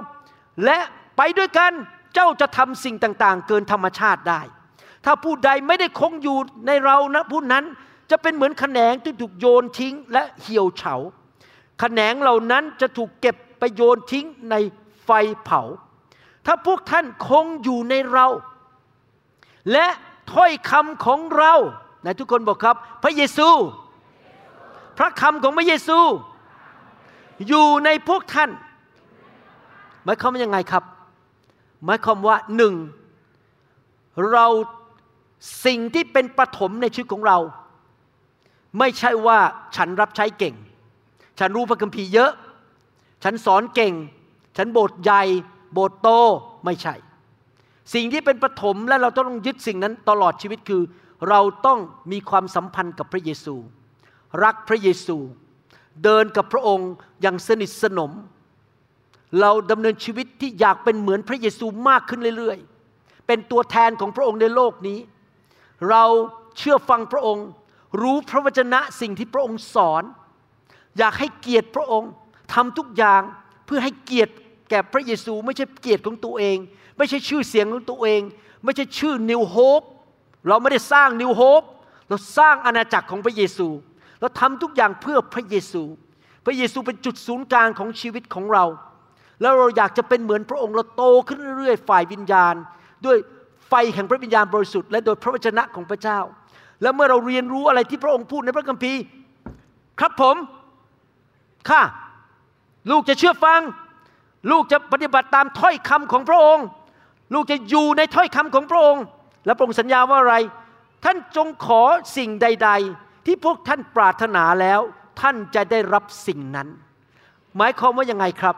[0.66, 0.78] และ
[1.18, 1.72] ไปด้วยกัน
[2.14, 4.42] เจ้าจะทำสิ่งต่าง ๆ เกินธรรมชาติได้
[5.06, 7.64] ถ้าผู้ใดไม่ได้คงอยู่ในเรานะผู้นั้น
[8.16, 10.96] จะเป็นเหมือนแขนงที่ถูกโยนทิ้งและเหี่ยวเฉา
[11.80, 14.56] แขนงเหล่านั้นจะถูกเก็บไปโยนทิ้งใน
[15.04, 15.10] ไฟ
[15.44, 15.62] เผา
[16.46, 18.28] ถ้าพวกท่านคงอยู่ในเรา
[19.72, 19.88] และ
[20.34, 21.54] ถ้อยคำของเรา
[22.02, 23.50] ไหนทุกคนบอกครับ พระเยซู
[24.98, 26.00] พระคำของพระเยซู
[27.48, 28.50] อยู่ในพวกท่าน
[30.04, 30.84] หมายความว่ายังไงครับ
[31.86, 32.74] หมายความว่าหนึ่ง
[34.32, 34.48] เรา
[35.66, 37.40] สิ่งที่เป็นประถมในชีวิตของเรา
[38.80, 39.40] ไม่ใช่ว่า
[39.76, 40.56] ฉันรับใช้เก่ง
[41.40, 42.32] ฉันรู้พระคัมภีร์เยอะ
[43.24, 43.94] ฉันสอนเก่ง
[44.58, 45.24] ฉันโบสถ์ใหญ่
[45.74, 46.10] โบสถ์โต
[46.66, 46.96] ไม่ใช่
[47.94, 50.84] สิ่งที่เป็นประถมและเราต้องยึดสิ่งนั้นตลอดชีวิตคือ
[51.30, 51.80] เราต้อง
[52.12, 53.56] มีความสัมพันธ์กับพระเยซู
[54.44, 55.18] รักพระเยซู
[56.04, 58.12] เดินกับพระองค์อย่างสนิทสนม
[59.42, 62.58] เราดำเนินชีวิตที่อยากเป็นเหมือนพระเยซูมากขึ้นเรื่อย
[62.94, 65.00] ๆ เป็นตัวแทนของพระองค์ในโลกนี้
[65.90, 66.04] เรา
[66.58, 67.48] เชื่อฟังพระองค์
[68.02, 70.04] รู้พระวจนะสิ่งที่พระองค์สอน
[70.98, 72.12] อยากให้เกียรติพระองค์
[72.54, 73.22] ทำทุกอย่าง
[73.66, 74.34] เพื่อให้เกียรติ
[74.70, 76.58] แก่พระเยซูไม่ใช่เกียรติของตัวเอง
[76.98, 78.22] ไม่ใช่ชื่อเสียงของตัวเอง
[78.64, 79.82] ไม่ใช่ชื่อนิวโฮป
[80.48, 81.64] เราไม่ได้สร้างนิวโฮป
[82.10, 83.68] เราสร้างอาณาจักรของพระเยซู
[84.20, 85.84] เราทำทุกอย่างเพื่อพระเยซู
[86.46, 88.66] พระเยซูเป็นจุดศูนย์กลางของชีวิตของเรา
[89.42, 92.56] แล้วเราอยากจะเป็นเหมือนพระองค์เราโตขึ้นเรื่อยๆฝ่ายวิญญาณ
[93.06, 93.18] ด้วย
[93.68, 96.20] ไฟแห่งพระวิญญาณบริสุทธิ์และโดยพระวจนะของพระเจ้า
[96.84, 99.02] แล้วเมื่อเราเรียนรู้อะไรที่พระองค์พูดในพระคัมภีร์
[100.00, 100.36] ครับผม
[101.70, 101.82] ค่ะ
[102.92, 103.62] ลูกจะเชื่อฟัง
[104.52, 106.66] ลูกจะปฏิบัติตามถ้อยคำของพระองค์
[107.34, 109.04] ลูกจะอยู่ในถ้อยคำของพระองค์
[109.46, 110.36] และพระองค์สัญญาว่าอะไร
[111.04, 111.82] ท่านจงขอ
[112.18, 114.80] สิ่งใด ๆ ที่พวกท่านปรารถนาแล้ว
[115.22, 116.68] ท่านจะได้รับสิ่งนั้น
[117.58, 118.56] หมายความว่ายังไงครับ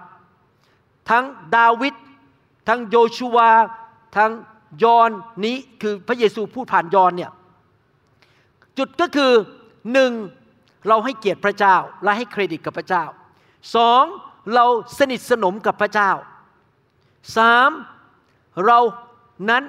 [1.10, 1.24] ทั้ง
[1.58, 1.94] ดาวิด
[2.68, 3.52] ทั้งโยชูวา
[4.18, 4.32] ทั้ง
[4.84, 5.10] ยอน
[5.46, 7.32] นี้คือพระเยซูพูดผ่านยอนเนี่ย
[8.78, 9.32] จุดก็คือ
[9.94, 10.12] หนึ่ง
[10.88, 13.04] เราให้เกียรติพระเจ้าและให้เครดิตกับพระเจ้า
[13.76, 14.04] สอง
[14.54, 14.66] เรา
[15.00, 16.12] สนิทสนมกับพระเจ้า
[17.38, 17.70] สาม
[18.66, 18.80] เรา
[19.50, 19.64] นั้น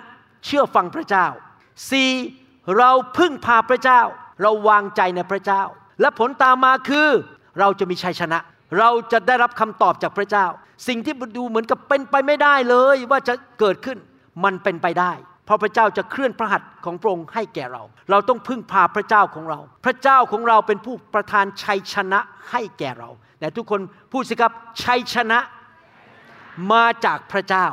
[0.44, 1.26] เชื่อฟังพระเจ้า
[1.90, 2.10] สี่
[2.78, 4.00] เราพึ่งพาพระเจ้า
[4.42, 5.62] เราวางใจในพระเจ้า
[6.00, 7.08] และผลตามมาคือ
[7.60, 8.38] เราจะมีชัยชนะ
[8.78, 10.46] เราจะได้รับคำตอบจากพระเจ้า
[10.88, 13.98] สิ่งที่ดูเหมือนกับเป็นไปไม่ได้เลยว่าจะเกิดขึ้น
[14.44, 15.12] มันเป็นไปได้
[15.46, 23.80] พราะพระเจ้าจะเคลื่อนพระหัตถ์ของพระองค์ให้แก่เรา เราต้องพึ่งพาพระเจ้าของเรา พระเจ้าของเราเป็นผู้ประทานชัยชนะให้แก่เราแต่ทุกคน
[24.12, 25.38] พูดสิครับชัยชนะ
[26.72, 27.66] มาจากพระเจ้า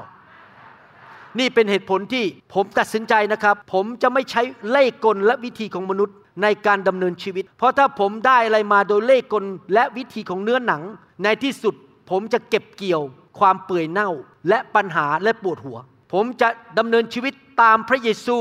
[1.39, 10.81] นี่เป็นเหตุผลที่ผมตัดสินใจนะครับ ผมจะไม่ใช้เล่ห์กลและวิธีของมนุษย์ในการดำเนินชีวิต เพราะถ้าผมได้อะไรมาโดยเล่ห์กลและวิธีของเนื้อหนัง
[11.23, 11.75] ในที่สุด
[12.09, 13.01] ผมจะเก็บเกี่ยว
[13.39, 14.09] ความเปื่อยเน่า
[14.49, 15.77] และปัญหาและปวดหัว
[16.13, 16.49] ผมจะ
[16.79, 18.37] ดำเนินชีวิตตามพระเยซู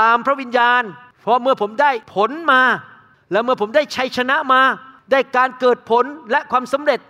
[0.00, 0.82] ตามพระวิญญาณ
[1.22, 2.62] เพราะเมื่อผมได้ผลมา
[3.32, 4.62] แล้วเมื่อผมได้ชัยชนะมา
[5.12, 7.00] ได้การเกิดผลและความสำเร็จ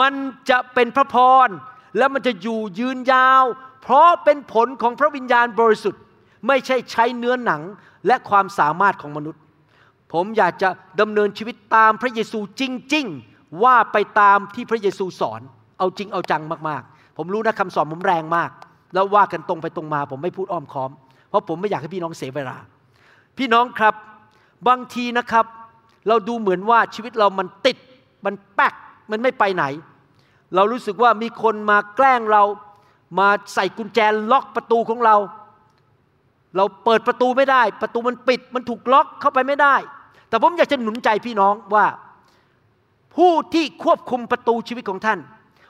[0.00, 0.14] มัน
[0.50, 1.16] จะเป็นพระพ
[1.46, 1.48] ร
[1.96, 3.44] และมันจะอยู่ยืนยาว
[3.82, 6.02] เพราะเป็นผลของพระวิญญาณบริสุทธิ์
[6.46, 7.62] ไม่ใช่ใช้เนื้อหนัง
[8.06, 9.40] และความสามารถของมนุษย์
[10.12, 10.68] ผมอยากจะ
[11.00, 12.62] ดำเนินชีวิตตามพระเยซูจ
[12.94, 15.40] ริง ๆ ว่าไปตามที่พระเยซูสอน
[15.78, 18.50] เอาจริงเอาจังมากๆ ผมรู้นะคำสอนผมแรงมาก
[18.94, 20.90] แล้วว่ากันตรงไปตรงมา ผมไม่พูดอ้อมค้อม
[21.28, 22.56] เพราะผมไม่อยากให้พี่น้องเสียเวลา
[23.38, 23.94] พี่น้องครับ
[24.68, 25.46] บางทีนะครับ
[26.08, 27.76] เราดูเหมือนว่าชีวิตเรามันติด
[28.24, 28.74] มันแป๊ก
[29.10, 29.64] มันไม่ไปไหน
[30.54, 32.42] เรารู้สึกว่ามีคนมาแกล้งเรา
[33.18, 33.98] มาใส่กุญแจ
[34.32, 35.16] ล็อกประตูของเรา
[36.56, 39.74] เราเปิดประตูไม่ได้ ประตูมันปิด มันถูกล็อกเข้าไปไม่ได้
[40.28, 41.86] แต่ผมอยากจะหนุนใจพี่น้องว่า
[43.16, 45.18] ผู้ที่ควบคุมประตูชีวิตของท่าน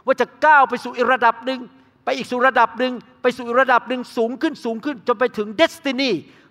[0.04, 1.60] ว่าจะก้าวไปสู่อีกระดับหนึ่ง
[2.04, 6.10] ไปอีกสู่ระดับหนึ่งไปสู่ระดับหนึ่งสูงขึ้นสูงขึ้นจนไปถึงเดสตินี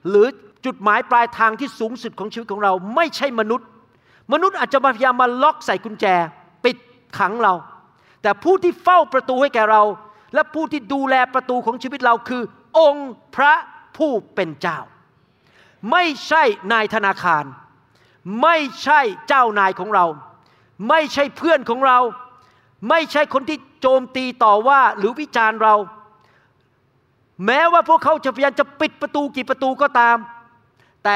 [0.09, 0.27] หรือ
[0.65, 3.67] จุดหมายปลายทางที่สูงสุดของชีวิตของเราไม่ใช่มนุษย์
[4.33, 6.05] มนุษย์อาจจะพยายามมาล็อกใส่กุญแจ
[6.63, 6.77] ปิด
[7.17, 7.53] ขังเรา
[8.21, 9.83] แต่ผู้ที่เฝ้าประตูให้แก่เรา
[10.33, 12.43] และผู้ที่ดูแลประตูของชีวิตเราคือ
[12.79, 13.53] องค์พระ
[13.97, 14.79] ผู้เป็นเจ้า
[15.91, 17.45] ไม่ใช่นายธนาคาร
[18.41, 20.05] ไม่ใช่เจ้านายของเรา
[20.89, 21.99] ไม่ใช่เพื่อนของเรา
[22.89, 25.75] ไม่ใช่คนที่โจมตีต่อว่าหรือวิจารณ์เรา
[27.45, 30.17] แม้ว่าพวกเขาจะพยายามจะปิดประตูกี่ประตูก็ตาม
[31.03, 31.15] แต่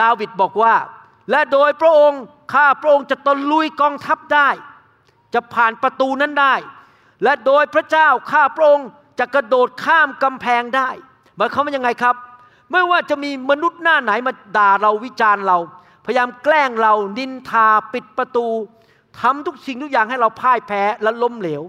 [0.00, 0.74] ดาวิดบอกว่า
[1.30, 2.22] และโดยพระองค์
[2.54, 4.48] ข้าพระองค์จะตะลุยกองทัพได้
[5.34, 6.54] จะผ่านประตูนั้นได้
[7.22, 10.88] และโดยพระเจ้าข้าพระองค์จะกระโดดข้ามกำแพงได้
[11.36, 12.16] หมายความว่ายังไงครับ
[12.72, 15.58] ไม่ว่าจะมีมนุษย์หน้าไหนมาด่าเราวิจารณ์เรา
[16.04, 18.46] พยายามแกล้งเรานินทาปิดประตู
[19.20, 21.62] ทำทุกสิ่งทุกอย่างให้เราพ่ายแพ้และล้มเหลว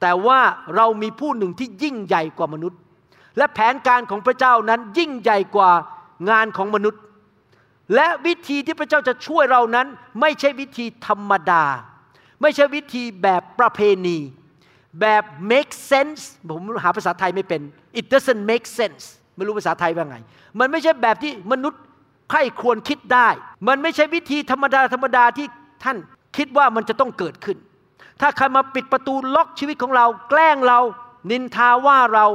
[0.00, 0.40] แต่ว่า
[0.76, 2.78] เรามีผู้หนึ่งที่ยิ่งใหญ่กว่ามนุษย์
[3.36, 5.70] และแผนการของพระเจ้านั้นยิ่งใหญ่กว่า
[6.30, 7.00] งานของมนุษย์
[7.94, 9.86] และวิธีที่พระเจ้าจะช่วยเรานั้น
[10.20, 11.64] ไม่ใช่วิธีธรรมดา
[12.42, 14.18] ไม่ใช่วิธีแบบประเพณี
[15.00, 17.62] แบบ make sense ผมหาภาษาไทยไม่เป็น
[17.98, 19.02] it doesn't make sense
[19.36, 20.16] ไม่รู้ภาษาไทยว่าไง
[20.58, 21.80] มันไม่ใช่แบบที่มนุษย์
[22.30, 23.28] ใครควรคิดได้
[23.68, 25.46] มันไม่ใช่วิธีธรรมดาธรรมดาที่
[25.84, 25.96] ท่าน
[26.36, 27.56] คิดว่ามันจะต้องเกิดขึ้น
[28.20, 30.80] ถ้าใครมาปิดประตูล็อกชีวิตของเรา แกล้งเรา
[31.30, 32.26] นินทาว่าเรา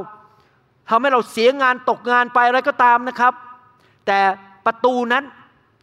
[0.89, 3.33] ทำให้เราเสียงานตกงานไปอะไรก็ตามนะครับ
[4.07, 4.19] แต่
[4.65, 5.23] ประตูนั้น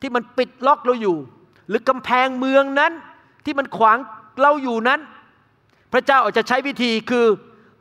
[0.00, 1.16] ที่มันปิดล็อกเราอยู่
[1.68, 2.92] หรือกำแพงเมืองนั้น
[3.44, 3.98] ที่มันขวาง
[4.42, 5.00] เราอยู่นั้น
[5.92, 7.27] พระเจ้าอาจจะใช้วิธีคือ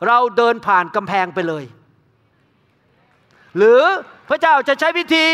[0.08, 1.64] เราเดินผ่านกำแพงไปเลย
[3.58, 3.84] หรือ
[4.30, 5.26] พระเจ้าจะใช้วิธี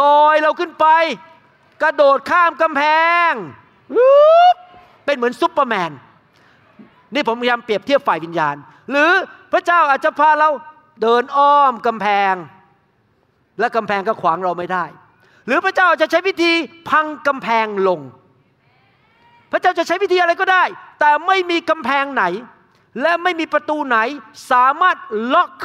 [0.00, 0.86] ลอยเราขึ้นไป
[1.82, 2.82] กระโดดข้ามกำแพ
[3.30, 3.32] ง
[5.04, 5.90] เป็นเหมือนซุปเปอร์แมน
[7.14, 8.56] นี่ผมพยายามเปรียบเทียบฝ่ายวิญญาณ
[8.90, 9.10] หรือ
[9.52, 10.50] พระเจ้าอาจจะพาเรา
[11.02, 12.34] เดินอ้อมกำแพง
[13.60, 14.84] และกำแพงก็ขวางเราไม่ได้
[15.46, 16.52] หรือพระเจ้าจะใช้วิธี
[16.88, 18.00] พังกำแพงลง
[19.52, 20.64] พระเจ้าจะใช้วิธีอะไรก็ได้
[21.00, 22.24] แต่ไม่มีกำแพงไหน
[23.02, 23.98] และไม่มีประตูไหน
[24.50, 24.96] สามารถ
[25.34, 25.56] ล็อก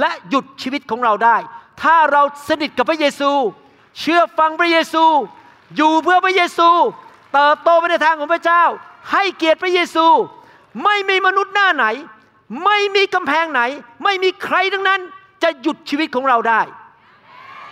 [0.00, 1.36] และหยุดชีวิตของเราได้
[1.82, 3.30] ถ้าเราสนิทกับพระเยซู
[4.00, 5.04] เชื่อฟังพระเยซู
[5.76, 6.68] อยู่เพื่อพระเยซู
[7.32, 8.64] เติบโตไปในทางของพระเจ้า
[9.12, 10.06] ให้เกียรติพระเยซู
[10.84, 11.86] ไม่มีมนุษย์หน้าไหน
[12.64, 13.62] ไม่มีกำแพงไหน
[14.04, 15.00] ไม่มีใครทั้งนั้น
[15.42, 16.60] จะหยุดชีวิตของเราได้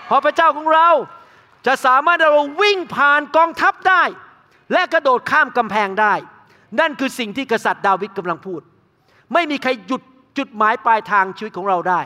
[0.06, 0.88] เพราะพระเจ้าของเรา
[1.66, 4.02] จะสามารถเราวิ่งผ่านกองทัพได้
[4.72, 6.14] และกระโดดข้ามกำแพงได้
[6.80, 8.60] นั่นคือสิ่งที่กษัตริย์ดาวิดกำลังพูด
[9.32, 10.02] ไม่มีใครหยุด
[10.38, 12.00] จุดหมายปลายทางชีวิตของเราได้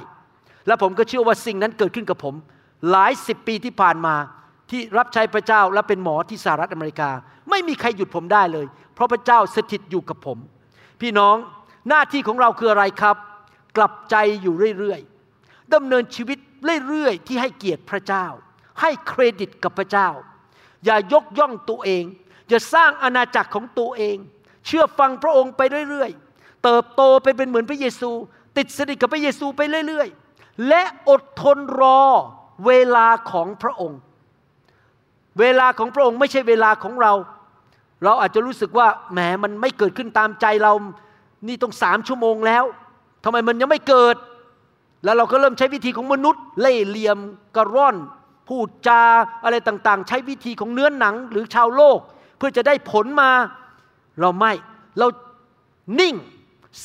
[0.66, 2.34] และผมก็เชื่อว่าสิ่งนั้นเกิดขึ้นกับผม
[2.90, 4.14] หลายสิบปีที่ผ่านมา
[4.70, 7.10] ที่รับใช้พระเจ้าและเป็นหมอที่สหรัฐอเมริกา
[7.50, 10.38] ไม่มีใครหยุดผมได้เลย เพราะพระเจ้าสถิตอยู่กับผม
[11.00, 11.36] พี่น้อง
[11.88, 13.16] หน้าที่ของเราคืออะไรครับ
[13.76, 16.38] กลับใจอยู่เรื่อยๆดำเนินชีวิต
[16.88, 18.26] เรื่อยๆที่ให้เกียรติพระเจ้า
[18.80, 20.08] ให้เครดิตกับพระเจ้า
[20.84, 22.04] อย่ายกย่องตัวเอง
[22.48, 24.16] อย่าสร้างอาณาจักรของตัวเอง
[24.66, 28.10] เชื่อฟังพระองค์ไปเรื่อยๆ เติบโตไปเป็นเหมือนพระเยซู
[28.56, 32.02] ติดสนิทกับพระเยซูไปเรื่อยๆ และอดทนรอ
[32.66, 34.00] เวลาของพระองค์
[35.40, 37.12] เวลาของพระองค์ไม่ใช่เวลาของเรา
[38.04, 40.72] เราอาจจะรู้สึกว่าแหมมันไม่เกิดขึ้นตามใจเรา
[41.46, 42.64] นี่ต้องสามชั่วโมงแล้ว
[43.24, 44.16] ทำไมมันยังไม่เกิด
[45.04, 47.18] แล้วเราก็เริ่มใช้วิธีของมนุษย์ เล่เหลี่ยม
[47.56, 47.96] กระร่อน
[48.48, 49.02] พูดจา
[49.44, 51.98] อะไรต่างๆ ใช้วิธีของเนื้อนหนังหรือชาวโลก
[52.38, 53.30] เพื่อจะได้ผลมา
[54.20, 54.52] เราไม่
[54.98, 55.06] เรา
[56.00, 56.14] นิ่ง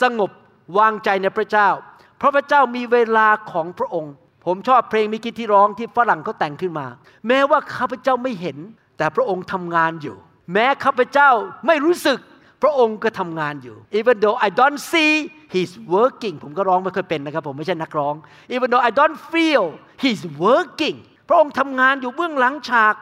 [0.02, 0.32] สงบ
[0.78, 1.70] วางใจในพระเจ้า
[2.18, 4.13] เพราะพระเจ้ามีเวลาของพระองค์
[4.46, 6.88] ผมชอบเพลงมิกิที่ร้องที่ฝรั่งเขาแต่งขึ้นมา
[7.28, 8.58] แม้ว่าข้าพเจ้าไม่เห็น
[8.98, 10.16] แต่พระองค์ทำงานอยู่
[10.54, 11.30] แม้ข้าพเจ้า
[11.68, 12.20] ไม่รู้สึก
[12.62, 15.14] พระองค์ก็ทำงานอยู่ even though I don't see
[15.54, 18.16] he's working ผมก็ร้องไม่เคยเป็นนะครับ ผมไม่ใช่นักร้อง
[18.56, 19.64] even though I don't feel
[20.04, 20.98] he's working
[21.30, 22.96] พระองค์ทำงานอยู่เบื้องหลังฉาก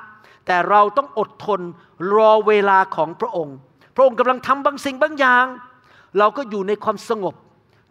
[0.47, 1.61] แต่เราต้องอดทน
[2.15, 3.55] รอเวลาของพระองค์
[3.95, 5.45] พระองค์กำลังทำบางสิ่งบางอย่าง
[6.19, 7.35] เราก็อยู่ในความสงบ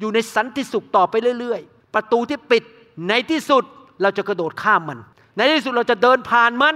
[0.01, 2.65] อยู่ในสันติสุขต่อไปเรื่อย ๆ ประตูที่ปิด
[3.09, 3.65] ในที่สุด
[4.03, 4.99] เราจะกระโดดข้ามมัน
[5.37, 6.75] ในที่สุดเราจะเดินผ่านมัน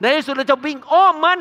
[0.00, 1.38] ในที่สุดเราจะวิ่งอ้อมมัน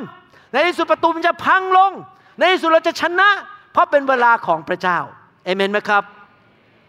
[0.52, 1.92] ในที่สุดประตูมันจะพังลง
[2.38, 3.30] ในที่สุดเราจะชนะ
[3.72, 4.98] เพราะเป็นเวลาของพระเจ้า
[5.46, 6.04] เอเมนไหมครับ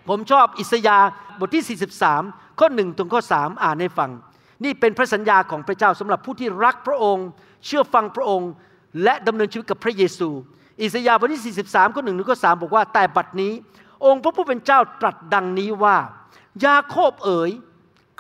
[0.09, 0.99] ผมชอบอิสยา
[1.39, 1.79] บทที่
[2.11, 4.11] 43 ข้อ1ถึงข้อ 3 อ่านให้ฟัง
[4.65, 7.27] นี่เป็นพระสัญญาของพระเจ้าสำหรับผู้ที่รักพระองค์
[7.67, 8.51] เชื่อฟังพระองค์
[9.03, 10.29] และดำเนินชีวิตกับพระเยซู
[10.83, 13.53] อิสยาบทที่ 43 ข้อ1ถึงข้อ 3 บอกว่าแต่บัดนี้
[14.07, 15.97] องค์พระผู้เป็นเจ้าตรัสดังนี้ว่า
[16.65, 17.51] ยาโคบเอ๋ย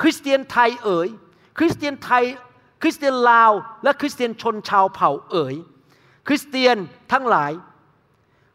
[0.00, 1.08] คริสเตียนไทยเอ๋ย
[1.58, 2.24] คริสเตียนไทย
[2.82, 5.54] คริสเตียนลาว และคริสเตียนชนชาวเผ่าเอ๋ย
[6.26, 6.76] คริสเตียน
[7.12, 7.52] ทั้งหลาย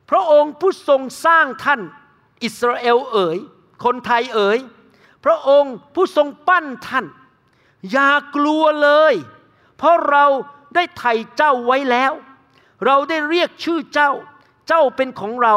[0.10, 1.82] พระองค์ผู้ทรงสร้างท่าน
[2.44, 3.38] อิสราเอลเอ๋ย
[3.84, 4.60] คนไทยเอ๋ย
[5.26, 7.06] พระองค์ผู้ทรงปั้นท่าน
[7.92, 9.14] อย่ากลัวเลย
[9.78, 10.26] เพราะเรา
[10.76, 12.14] ได้ไถ่เจ้าไว้แล้ว
[12.86, 14.12] เราได้เรียกชื่อเจ้า
[14.68, 15.56] เจ้าเป็นของเรา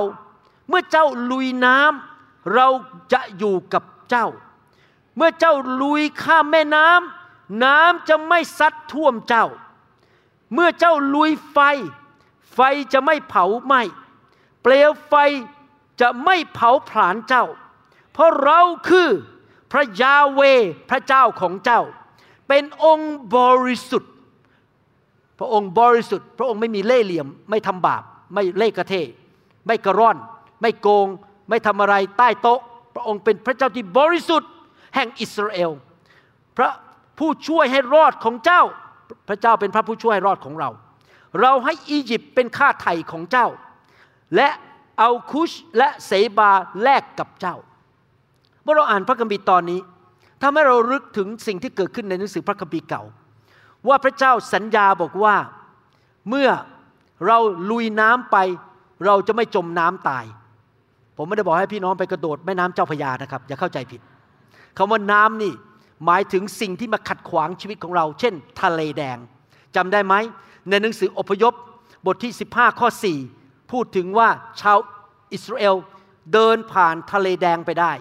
[0.69, 2.69] เมื่อเจ้าลุยน้ำเรา
[3.13, 4.27] จะอยู่กับ เจ้า
[5.17, 9.47] เมื่อเจ้าลุยข้ามแม่น้ำน้ำจะไม่ซัดท่วมเจ้า
[10.55, 11.59] เมื่อเจ้าลุยไฟ
[12.55, 12.61] ไฟ
[12.93, 13.83] จะไม่เผาไหม้
[14.63, 15.15] เปลวไฟ
[16.01, 17.45] จะไม่เผาผลาญเจ้า
[18.13, 19.09] เพราะเราคือ
[19.73, 20.41] พระยาเว
[20.91, 21.81] พระเจ้าของเจ้า
[22.49, 24.13] เป็นองค์บริสุทธิ์
[25.39, 28.03] พระองค์บริสุทธิ์ พระองค์ไม่มีเล่ห์เหลี่ยม ไม่ทำบาป
[28.35, 28.95] ไม่เล่กระเท
[29.67, 30.17] ไม่กระร่อน
[30.61, 31.07] ไม่โกง
[31.49, 32.61] ไม่ทำอะไรใต้โต๊ะ
[32.99, 34.51] ระองค์เป็นพระเจ้าที่บริสุทธิ์
[34.95, 35.71] แห่งอิสราเอล
[36.57, 36.71] พระ
[37.19, 38.63] ผู้ช่วยให้รอดของเจ้า
[39.29, 40.71] พระเจ้าเป็นพระผู้ช่วยให้รอดของเรา
[41.41, 43.47] เราให้อียิปต์เป็นค่าไถ่ของเจ้า
[44.37, 44.49] และ
[44.99, 46.51] เอาคุชและเสบา
[46.83, 47.57] แลกกับเจ้า
[48.63, 49.81] เมื่อเราอ่านพระคัมภีร์ตอนนี้
[50.43, 53.03] ทำให้เรารึกถึงสิ่งที่เกิดขึ้นในหนังสือพระคัมภีร์เก่า
[53.89, 55.37] ว่าพระเจ้าสัญญาบอกว่า
[56.29, 56.49] เมื่อ
[57.27, 57.39] เรา
[57.71, 58.37] ลุยน้ำไป
[59.07, 60.25] เราจะไม่จมน้ำตาย
[61.19, 64.01] ผมไม่ได้บอกให้พี่น้องไปกระโดดแม่น้ำเจ้าพยานะครับ อย่าเข้าใจผิด
[64.77, 65.53] คำว่าน้ำนี่
[66.05, 69.19] หมายถึงสิ่งที่มาขัดขวางชีวิตของเรา เช่น ทะเลแดง
[69.77, 70.15] จำได้ไหม
[70.69, 71.55] ในหนังสืออพยพ
[72.07, 72.89] บทที่ 15 ข้อ
[73.31, 74.29] 4 พูดถึงว่า
[74.61, 74.79] ชาว
[75.33, 75.75] อิสราเอล
[76.33, 77.93] เดินผ่านทะเลแดงไปได้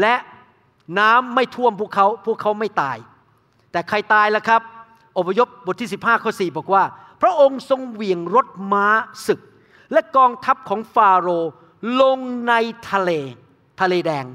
[0.00, 0.14] และ
[0.98, 2.98] น้ำไม่ท่วมพวกเขาพวกเขาไม่ตาย
[3.72, 4.62] แต่ใครตายล่ะครับ
[5.18, 6.84] อพยพบทที่ 15 ข้อ 4 บอกว่า
[7.22, 8.86] พระองค์ทรงเหวี่ยงรถม้า
[9.26, 9.40] ศึก
[9.92, 11.52] และกองทัพของฟาโรห์
[12.00, 12.18] ลง
[12.48, 12.54] ใน
[12.90, 13.10] ทะเล
[13.80, 14.26] ทะเลแดง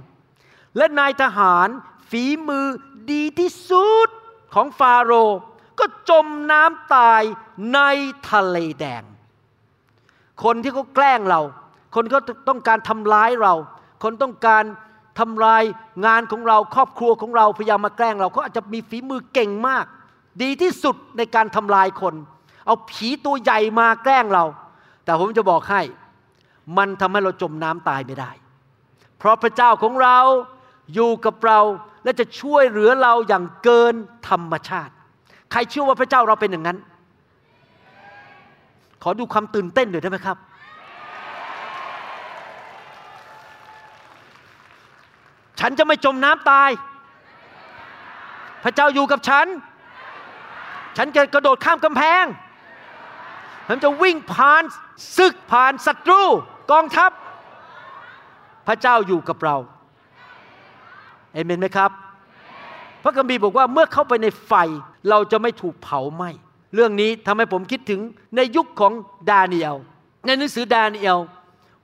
[0.77, 1.67] และนายทหาร
[2.09, 2.65] ฝีมือ
[3.11, 4.09] ดีที่สุด
[4.53, 5.39] ของฟาโรห์
[5.79, 7.21] ก็จมน้ำตาย
[7.73, 7.79] ใน
[8.29, 9.03] ทะเลแดง
[10.43, 11.41] คนที่เขาแกล้งเรา
[11.95, 12.17] คนก็
[12.49, 13.53] ต้องการทำร้ายเรา
[14.03, 14.63] คนต้องการ
[15.19, 15.63] ทำลาย
[16.05, 19.85] งานของเราครอบครัวของเราพยายามมาแกล้งเราเขาอาจจะมีฝีมือเก่งมาก
[20.41, 22.15] ดีที่สุดในการทำลายคน
[22.65, 24.45] เอาผีตัวใหญ่มาแกล้งเรา
[25.03, 25.81] แต่ผมจะบอกให้
[26.77, 28.31] มันทำให้เราจมน้ำตายไม่ได้
[29.17, 30.17] เพราะพระเจ้าของเรา
[30.93, 31.59] อยู่กับเรา
[32.03, 33.95] และจะช่วยเหลือเราอย่างเกิน
[34.29, 34.93] ธรรมชาติ
[35.51, 36.77] ใครเชื่อว่าพระเจ้าเราเป็นอย่างนั้น
[39.03, 40.37] ขอดูความตื่นเต้นหน่อยได้ไหมครับ
[45.59, 46.69] ฉันจะไม่จมน้ำตาย
[48.63, 49.47] พระเจ้าอยู่กับฉัน
[50.97, 52.25] ฉันจะกระโดดข้ามกำแพง
[53.67, 54.63] ฉันจะวิ่งผ่าน
[55.17, 56.23] ศึกผ่านศัตรู
[56.71, 57.11] กองทัพ
[58.67, 59.57] พระเจ้าอยู่กับเรา
[61.33, 61.91] เอเมนไหมครับ
[63.03, 64.53] พระคัมภีร์บอกว่าเมื่อเข้าไปในไฟ
[65.09, 66.29] เราจะไม่ถูกเผาไหม้
[66.73, 68.01] เรื่องนี้ทำให้ผมคิดถึง
[68.35, 68.93] ในยุคของ
[69.29, 69.75] ดาเนียล
[70.25, 71.19] ในหนังสือดาเนียล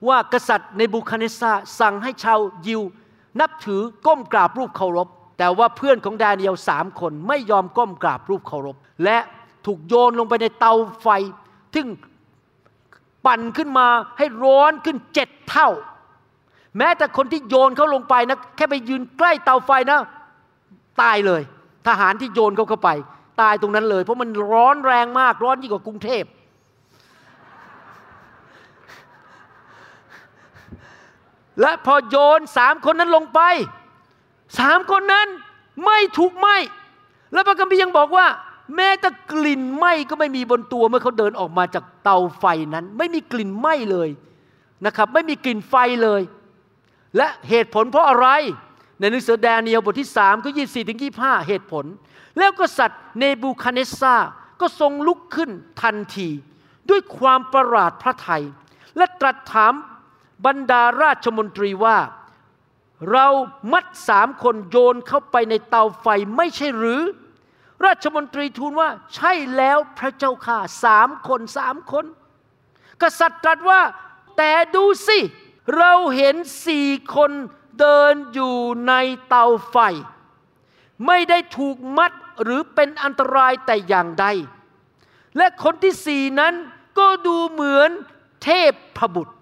[0.08, 2.82] ว่ากษัตริย์ในบูคาเนซาสั่งให้ชาวยิว
[3.40, 9.18] นับถือก้มกราบรูปเคารพ แต่ว่าเพื่อนของดาเนียลสามคนไม่ยอมก้มกราบรูปเคารพ และ
[9.66, 10.72] ถูกโยนลงไปในเตา
[11.02, 11.08] ไฟ
[11.74, 11.86] ซึ่ง
[13.26, 15.68] ปั่นขึ้นมาให้ร้อนขึ้นเจ็ดเท่า
[16.78, 20.00] แม้แต่คนที่โยนเขาลงไปนะแค่ไปยืนใกล้เตาไฟนะ
[21.02, 21.42] ตายเลย
[21.86, 22.90] ทหารที่โยนเขาเข้าไป
[23.40, 26.24] ตายตรงนั้นเลย เพราะมันร้อนแรงมากร้อนยิ่งกว่ากรุงเทพ
[31.60, 33.40] และพอโยนสามคนนั้นลงไป
[34.58, 35.28] สามคนนั้น
[35.84, 36.48] ไม่ถูกไหม
[37.32, 38.26] แล้วพระคัมภีร์ยังบอกว่า
[38.74, 44.08] แม้แต่กลิ่นไหม้ก็ไม่มีบนตัวเมื่อเขาเดินออกมาจากเตาไฟนั้น ไม่มีกลิ่นไหม้เลย
[44.86, 46.22] นะครับ ไม่มีกลิ่นไฟเลย
[47.16, 48.28] และเหตุผลเพราะอะไร
[48.98, 51.84] ในหนังสือแดเนียลบทที่3ก็24ถึง25 เหตุผล
[52.38, 54.14] แล้วกษัตริย์เนบูคาเนสซา
[54.60, 55.50] ก็ทรงลุกขึ้น
[55.82, 56.28] ทันที
[56.90, 58.44] ด้วยความประหลาดพระทัย
[58.96, 59.72] และตรัสถาม
[60.46, 61.98] บรรดาราชมนตรีว่า
[63.12, 63.26] เรา
[63.72, 67.02] มัดสามคนโยนเข้าไปในเตาไฟไม่ใช่หรือ
[67.84, 72.04] ราชมนตรีทูลว่าใช่แล้วพระเจ้าค่ะสามคนสามคน
[73.02, 73.80] กษัตริย์ตรัสว่า
[74.36, 75.18] แต่ดูสิ
[75.76, 76.36] เราเห็น
[76.66, 77.30] สี่คน
[77.78, 78.56] เดินอยู่
[78.88, 78.92] ใน
[79.28, 79.76] เตาไฟ
[81.06, 82.12] ไม่ได้ถูกมัด
[82.42, 84.26] หรือเป็นอันตรายแต่อย่างใด
[85.36, 86.54] และคนที่สี่นั้น
[86.98, 87.90] ก็ดูเหมือน
[88.44, 89.34] เทพพบุตร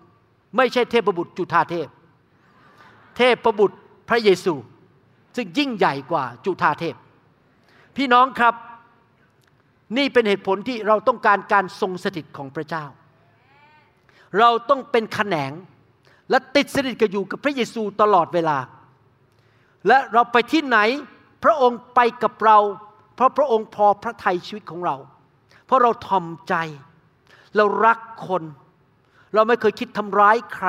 [0.57, 1.89] ไม่ใช่เทพบุตรจุธาเทพ
[3.17, 3.77] เทพประบุตร
[4.09, 4.55] พระเยซู
[5.37, 6.95] ซึ่งยิ่งใหญ่กว่าจุธาเทพ
[7.97, 8.55] พี่น้องครับ
[9.97, 12.85] นี่เป็นเหตุผลที่เราต้องการการทรงสถิตของพระเจ้า
[14.39, 15.53] เราต้องเป็นขแขนง
[16.31, 18.59] และติดสนิทกับอยู่กับพระเยซูตลอดเวลา
[19.89, 20.79] และเราไปที่ไหน
[21.45, 22.59] พระองค์ไปกับเรา
[23.15, 24.97] เพราะพระองค์พอพระทัยชีวิตของเรา
[25.67, 26.55] เพราะเราทอมใจ
[27.57, 28.43] เรารักคน
[29.35, 30.69] เราไม่เคยคิดทำร้ายใคร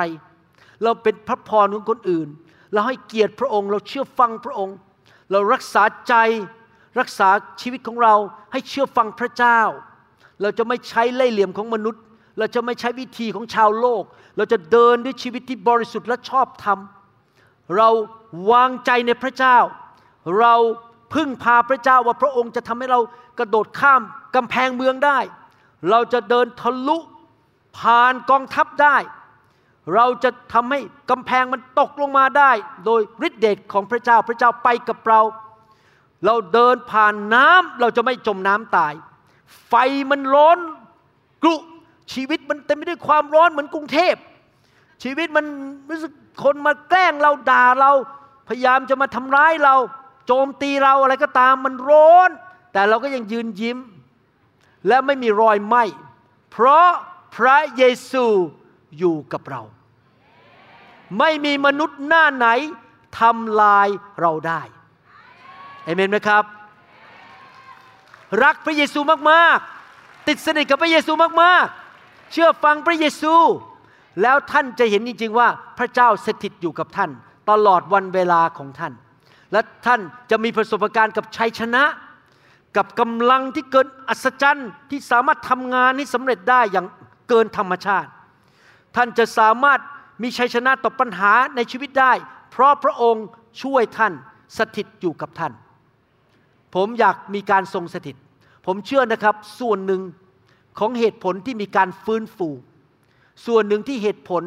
[0.82, 2.28] เราเป็นพระพรของคนอื่น
[2.72, 4.76] เราให้เกียรติพระองค์ เราเชื่อฟังพระองค์
[5.30, 6.14] เรารักษาใจ
[6.98, 7.28] รักษา
[7.60, 8.14] ชีวิตของเรา
[8.52, 9.60] ให้เชื่อฟังพระเจ้า
[10.42, 12.02] เราจะไม่ใช้เล่ห์เหลี่ยมของมนุษย์
[12.38, 14.02] เราจะไม่ใช้วิธีของชาวโลก
[14.36, 16.78] เราจะเดินด้วยชีวิตที่บริสุทธิ์และชอบธรรม
[17.76, 17.88] เรา
[18.50, 19.58] วางใจในพระเจ้า
[20.40, 20.54] เรา
[21.14, 23.00] พึ่งพาพระเจ้าว่าพระองค์จะทำให้เรา
[23.38, 24.02] กระโดดข้าม
[24.36, 25.18] กำแพงเมืองได้
[25.90, 26.98] เราจะเดินทะลุ
[27.78, 28.96] ผ่านกองทัพได้
[29.94, 30.80] เราจะทำให้
[31.10, 32.52] กำแพงมันตกลงมาได้
[32.86, 35.20] โดยฤทธิเดชของพระเจ้า พระเจ้าไปกับเรา
[36.24, 38.94] เราเดินผ่านน้ำเราจะไม่จมน้ำตาย
[39.68, 39.74] ไฟ
[40.10, 40.58] มันร้อน
[41.42, 41.54] กรุ
[42.12, 44.14] ชีวิตมันเต็มไปด้วยความร้อนเหมือนกรุงเทพ
[45.02, 45.44] ชีวิตมัน
[45.90, 46.12] รู้สึก
[46.44, 47.92] คนมาแกล้งเราด่าเรา
[48.48, 49.76] พยายามจะมาทำร้ายเรา
[50.26, 52.30] โจมตีเราอะไรก็ตามมันร้อน
[52.72, 53.78] แต่เราก็ยังยืนยิ้ม
[54.88, 55.84] และไม่มีรอยไหม้
[56.50, 56.88] เพราะ
[57.36, 58.26] พระเยซู
[58.98, 59.62] อยู่กับเรา
[61.18, 62.46] ไม่มีมนุษย์หน้าไหน
[63.20, 63.88] ทำลาย
[64.20, 64.62] เราได้
[65.86, 66.44] เอเมนไหมครับ
[68.44, 73.34] รักพระเยซูมากๆ ติดสนิทกับพระเยซูมากๆ เชื่อฟังพระเยซู
[74.22, 77.10] แล้วท่านจะเห็นจริง ๆ ว่าพระเจ้าสถิตอยู่กับท่าน
[77.50, 78.92] ตลอดวันเวลาของท่าน
[79.52, 81.84] และท่านจะมีประสบการณ์กับชัยชนะ
[82.76, 86.86] กับกำลังที่เกินอัศจรรย์ที่สามารถทำงานให้สำเร็จได้อย่าง
[87.28, 88.10] เกินธรรมชาติ
[88.96, 89.80] ท่านจะสามารถ
[90.22, 92.12] มีชัยชนะต่อปัญหาในชีวิตได้
[92.50, 93.26] เพราะพระองค์
[93.62, 94.12] ช่วยท่าน
[94.58, 95.52] สถิตอยู่กับท่าน
[96.74, 98.16] ผมอยากมีการทรงสถิต
[98.66, 100.02] ผมเชื่อนะครับส่วนหนึ่ง
[100.78, 102.48] ของเหตุผลที่มีการฟื้นฟู
[103.46, 104.42] ส่วนหนึ่งที่เหตุผล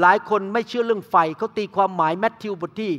[0.00, 2.92] หลายคนไม่เชื่อเรื่องไฟเขาตีความหมายแมทธิวบทที่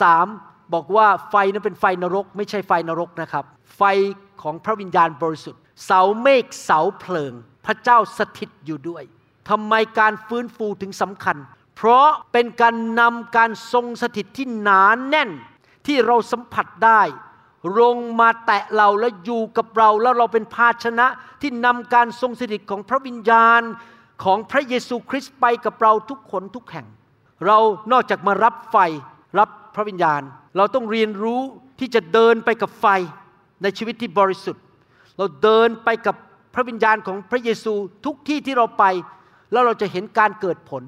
[0.00, 0.26] สาม
[0.74, 3.44] บอกว่าไฟนั้นเป็นไฟนรก ไม่ใช่ไฟนรกนะครับ
[3.76, 3.82] ไฟ
[4.42, 7.32] ของพระวิญญาณบริสุทธิ์ เสาเมฆเสาเพลิง
[7.66, 9.02] พระเจ้าสถิตอยู่ด้วย
[9.50, 11.36] ทำไมการฟื้นฟูถึงสำคัญ
[11.76, 15.30] เพราะเป็นการนำการทรงสถิตที่หนานแน่น
[15.86, 17.02] ที่เราสัมผัสได้
[17.80, 21.06] ลงมาแตะเราและอยู่กับเราแล้วเราเป็นภาชนะ
[21.40, 23.62] ที่นำการทรงสถิตของพระวิญญาณ
[24.24, 26.86] ของพระเยซูคริสต์ไปกับเราทุกคนทุกแห่ง
[27.46, 27.58] เรา
[27.92, 28.76] นอกจากมารับไฟ
[29.38, 30.22] รับพระวิญญาณ
[30.56, 31.40] เราต้องเรียนรู้
[31.78, 32.86] ที่จะเดินไปกับไฟ
[33.62, 34.62] ในชีวิตที่บริสุทธิ์
[35.16, 36.16] เราเดินไปกับ
[36.54, 38.84] พระวิญญาณของพระเยซูทุกที่ที่เราไป
[39.52, 40.82] แล้วเราจะเห็นการเกิดผล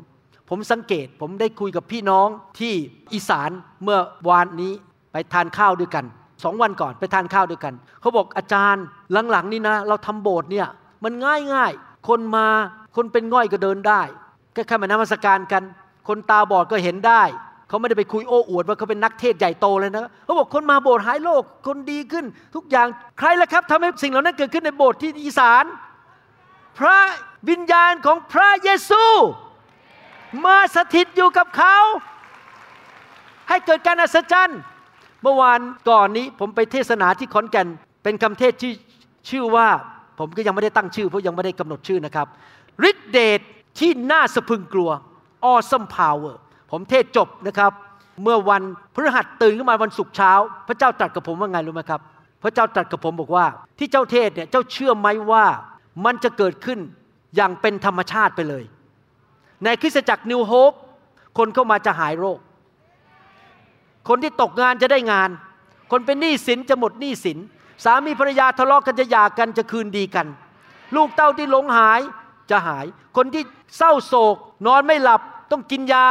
[0.48, 2.74] ผมสังเกตผมได้คุยกับพี่น้องที่
[3.12, 3.50] อีสาน
[3.84, 3.98] เมื่อ
[4.28, 4.72] วานนี้
[5.12, 6.04] ไปทานข้าวด้วยกัน
[6.44, 8.84] สองวันก่อนไปทานข้าวด้วยกัน เขาบอกอาจารย์
[9.30, 10.66] หลังๆนี่นะ เราทำโบสถ์เนี่ย
[11.04, 12.46] มันง่ายง่ายๆคนมา
[12.96, 14.02] คนเป็นง่อยก็เดินได้
[14.52, 15.62] แค่แค่มานมัสการกัน
[16.08, 17.22] คนตาบอดก็เห็นได้
[17.68, 22.24] เขาไม่ได้ไปคุยโอ้อวดว่าเขาเป็นนักเทศใหญ่โตเลยนะเขาบอกคนมาโบสถ์หายโรคคนดีขึ้น
[22.54, 22.86] ทุกอย่าง
[23.18, 25.64] ใครล่ะครับทำให้สิ่งเหล่านั้นเกิดขึ้นในโบสถ์ที่อีสาน
[26.78, 26.98] พระ
[27.48, 29.04] วิญญาณของพระเยซู
[30.44, 31.76] มาสถิตอยู่กับเขา
[33.48, 34.60] ให้เกิดการอัศจรรย์
[35.26, 35.60] เมื่อวาน
[35.90, 37.68] ก่อนนี้ผมไปเทศนาที่ขอนแก่น
[38.02, 38.72] เป็นคำเทศที่
[39.30, 39.68] ชื่อว่า
[40.18, 42.26] ผมก็ยังไม่ได้ตั้งชื่อเพราะยังไม่ได้กำหนดชื่อนะครับ
[42.90, 43.40] ฤทธิเดช
[43.78, 44.90] ที่น่าสะพึงกลัว
[45.52, 46.34] awesome power
[46.70, 47.72] ผมเทศจบนะครับ
[48.22, 48.62] เมื่อวัน
[48.94, 50.32] พฤหัสตื่นขึ้นมาวันศุกร์เช้า
[50.68, 52.00] พระเจ้าตรัสกับผมว่าไงรู้ไหมครับ
[52.42, 53.46] พระเจ้าตรัสกับผมบอกว่า
[53.78, 55.44] ที่เจ้าเทศเนี่ยเจ้าเชื่อไหมว่า
[56.04, 56.78] มันจะเกิดขึ้น
[57.36, 58.64] อย่างเป็นธรรมชาติไปเลย
[59.64, 60.72] ในคริสตจักรนิวโฮป
[61.38, 62.38] คนเข้ามาจะหายโรค
[64.08, 65.30] คนที่ตกงานจะได้งาน
[65.90, 67.38] คนเป็นหนี้สินจะหมดหนี้สิน
[67.84, 70.26] สามีภรรยาทะเลาะกันจะหย่ากันจะคืนดีกัน
[70.96, 72.00] ลูกเต้าที่หลงหาย
[72.50, 72.86] จะหาย
[73.16, 73.42] คนที่
[73.76, 74.36] เศร้าโศก
[74.66, 76.04] นอนไม่หลับต้องกินยา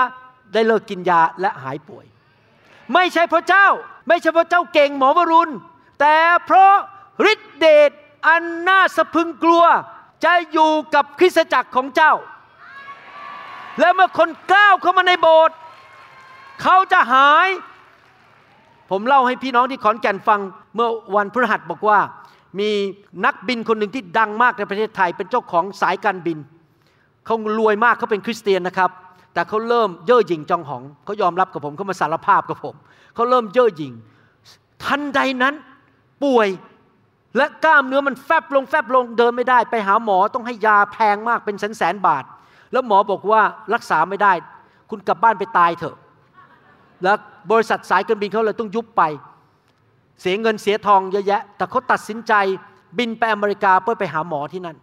[0.53, 2.05] ได้เลิกกินยาและหายป่วย
[2.93, 3.67] ไม่ใช่พระเจ้า
[4.07, 5.51] ไม่ใช่พระเจ้าเก่งหมอวรุณ
[5.99, 6.15] แต่
[6.45, 6.73] เพราะ
[7.31, 7.91] ฤทธิเดช
[8.27, 9.63] อันน่าสะพึงกลัว
[10.25, 12.13] จะอยู่กับคริสตจักรของเจ้า
[13.79, 15.55] และเมื่อคนก้าวเข้ามาในโบสถ์
[16.61, 17.47] เขาจะหาย
[18.91, 20.39] ผมเล่าให้พี่น้องที่ขอนแก่นฟัง
[20.75, 21.99] เมื่อวันพฤหัสบอกว่า
[22.59, 22.69] มี
[23.25, 26.37] นักบินคนหนึ่งที่ดังมากในประเทศไทย เป็นเจ้าของสายการบิน
[27.25, 28.91] เขารวยมากเขาเป็นคริสเตียนนะครับ
[29.33, 32.75] แต่เขาเริ่มเย่อหยิ่งจองหองเขายอมรับกับผมเขามาสารภาพกับผม
[33.15, 33.93] เขาเริ่มเย่อหยิ่ง
[34.83, 35.53] ทันใดนั้น
[36.23, 36.47] ป่วย
[37.37, 42.23] และกล้ามเนื้อมันแฟบลงแฟบลงเดินไม่ได้ ไปหาหมอต้องให้ยาแพงมากเป็นแสนแสนบาท
[42.71, 43.41] แล้วหมอบอกว่า
[43.73, 44.33] รักษาไม่ได้
[44.89, 45.95] คุณกลับบ้านไปตายเถอะ
[47.03, 47.17] แล้ว
[47.51, 49.03] บริษัทสายการบินเขาเลยต้องยุบไป
[50.21, 52.33] เสียเงินเสียทองเยอะแยะ แต่เขาตัดสินใจ
[52.97, 54.77] บินไปอเมริกาเพื่อไปหาหมอที่นั่น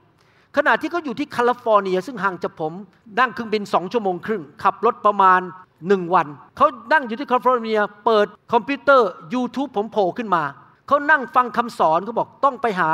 [0.56, 2.72] ขณะที่เขาอยู่ที่แคลิฟอร์เนีย ซึ่งห่างจากผม
[3.18, 5.40] นั่งเครื่องบินสองชั่วโมงครึ่ง ขับรถประมาณ
[5.88, 10.42] หนึ่งวัน เขานั่งอยู่ที่แคลิฟอร์เนีย เปิดคอมพิวเตอร์ YouTube ผมโผล่ขึ้นมา
[10.86, 12.90] เขานั่งฟังคำสอนเขาบอกต้องไปหา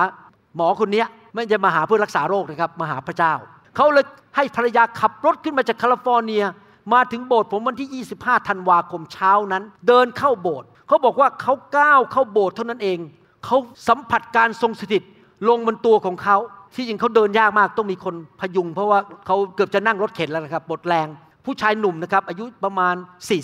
[0.56, 1.04] หมอคนนี้
[1.34, 3.32] ไม่จะมาหาเพื่อรักษาโรคนะครับมาหาพระเจ้า
[3.76, 4.04] เขาเลย
[4.36, 6.44] ให้ภรรยาขับรถขึ้นมาจากแคลิฟอร์เนีย
[6.92, 12.98] มาถึงโบสถ์ผมวันที่ 25 ธันวาคมเช้านั้น เดินเข้าโบสถ์เขาบอกว่าเขาก้าวเข้าโบสถ์เท่านั้นเอง
[13.44, 13.56] เขา
[13.88, 15.02] สัมผัสการทรงสถิต
[15.48, 16.36] ลงบนตัวของเขา
[16.74, 21.06] ที่จริงเขาเดินยากมากต้องมีคนพยุง เพราะว่าเขาเกือบจะนั่งรถเข็นแล้วนะครับหมดแรง
[21.44, 22.94] ผู้ชายหนุ่มนะครับอายุประมาณ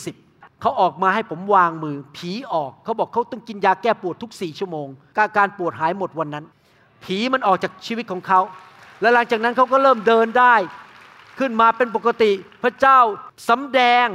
[0.04, 6.44] 40 เขาออกมาให้ผมวางมือ ผีออกเขาบอกเขาต้องกินยาแก้ปวดทุกสี่ชั่วโมงการการปวดหายหมดวันนั้น
[7.04, 8.40] ผีมันออกจากชีวิตของเขา
[9.00, 10.54] และหลังจากนั้นเขาก็เริ่มเดินได้
[11.38, 12.30] ขึ้นมาเป็นปกติ
[12.62, 12.98] พระเจ้า
[13.48, 14.06] สำแดง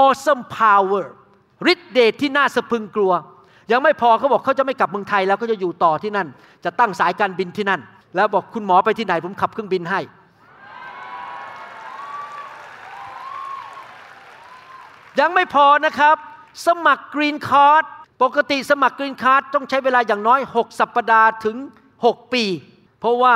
[0.00, 1.04] awesome power
[1.72, 3.12] ฤทธิเดชที่น่าสะพึงกลัว
[3.72, 6.28] ยังไม่พอเขาบอกเขาจะไม่กลับเมืองไทยแล้วเขาจะอยู่ต่อที่นั่น
[6.64, 7.80] จะตั้งสายการบินที่นั่น
[8.16, 10.00] แล้วบอกคุณหมอไปที่ไหนผมขับเครื่องบินให้
[15.20, 16.16] ยังไม่พอนะครับ
[16.66, 17.84] สมัครกรีนการ์ด
[18.22, 21.56] ปกติสมัครกรีนการ์ดต้องใช้เวลาอย่างน้อย 6 สัปดาห์ถึง
[21.96, 22.44] 6 ปี
[23.00, 23.34] เพราะว่า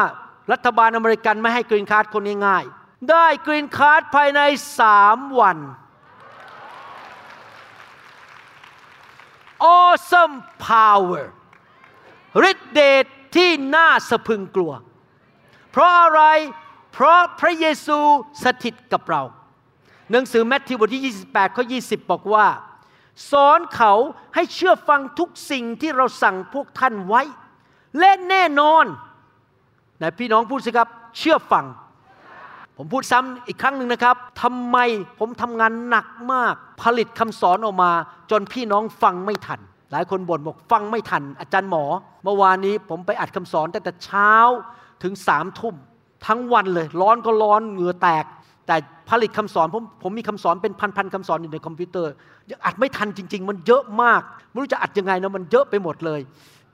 [0.53, 4.41] รัฐบาลอเมริกันไม่ให้กรีนการ์ดคนง่ายๆ ได้กรีนการ์ดภายใน
[4.91, 5.59] 3วัน
[9.79, 10.37] awesome
[10.69, 11.25] power
[12.51, 13.05] ฤทธิเดช
[13.37, 14.73] ที่น่าสะพึงกลัว
[15.71, 16.23] เพราะอะไร
[16.93, 17.99] เพราะพระเยซู
[18.45, 19.23] สถิตกับเรา
[20.11, 22.47] หนังสือแมทธิวบทที่ 28 ข้อ 20 บอกว่า
[23.31, 23.93] สอนเขา
[24.35, 27.23] ให้เชื่อฟังทุกสิ่งที่เราสั่งพวกท่านไว้
[27.99, 28.85] และแน่นอน
[29.99, 30.89] ไหนพี่น้องพูดสิครับ
[31.19, 31.65] เชื่อฟัง
[32.83, 34.76] ผมพูดซ้ำอีกครั้งหนึ่งนะครับทำไม
[35.18, 37.91] ผมทำงานหนักมาก ผลิตคำสอนออกมา
[38.31, 39.61] จนพี่น้องฟังไม่ทัน
[39.93, 41.85] หลายคนบ่นบอกฟังไม่ทัน อาจารย์หมอ
[42.24, 44.33] เมื่อวานนี้ผมไปอัดคำสอนตั้งแต่เช้า
[45.03, 45.74] ถึงสามทุ่ม
[46.26, 48.24] ทั้งวันเลย ร้อนก็ร้อนเหงื่อแตก
[48.66, 48.76] แต่
[49.11, 52.12] ผลิตคำสอนผมผมมีคำสอนเป็นพันๆคำสอนอยู่ในคอมพิวเตอร์
[52.51, 54.20] ยังอัดไม่ทันจริง ๆ มันเยอะมาก
[54.51, 56.20] ไม่รู้จะอัดยังไงนะมันเยอะไปหมดเลย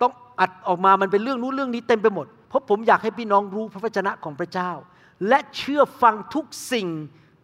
[0.01, 4.71] ต้องอัดออกมามันเป็นเรื่องนู้นเรื่องนี้เต็มไปหมด เพราะผมอยากให้พี่น้องรู้พระวจนะของพระเจ้า
[5.29, 6.89] และเชื่อฟังทุกสิ่ง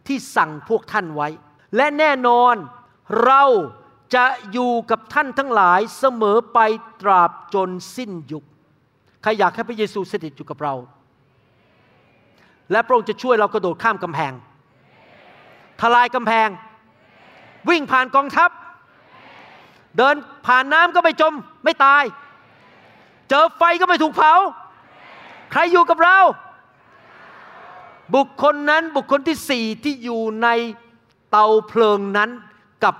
[0.07, 1.29] ที่สั่งพวกท่านไว้
[1.75, 2.55] และแน่นอน
[3.25, 3.43] เรา
[4.15, 6.59] จะอยู่กับท่านทั้งหลายเสมอไป
[7.01, 8.43] ตราบจนสิ้นยุค
[9.21, 10.73] ใครอยากให้พระเยซูสถิตอยู่กับเรา
[12.71, 14.33] และพระองค์จะช่วยเรากระโดดข้ามกำแพง
[15.81, 16.49] ทลายกำแพง
[17.69, 18.49] วิ่งผ่านกองทัพ
[19.97, 20.15] เดิน
[20.47, 22.03] ผ่านน้ำก็ไม่จม ไม่ตาย
[23.29, 24.35] เจอไฟก็ไม่ถูกเผา
[25.51, 26.19] ใครอยู่กับเรา
[28.15, 30.47] บุคคลนั้นบุคคลที่สี่ที่อยู่ใน
[31.31, 32.29] เตาเพลิงนั้น
[32.83, 32.95] กับ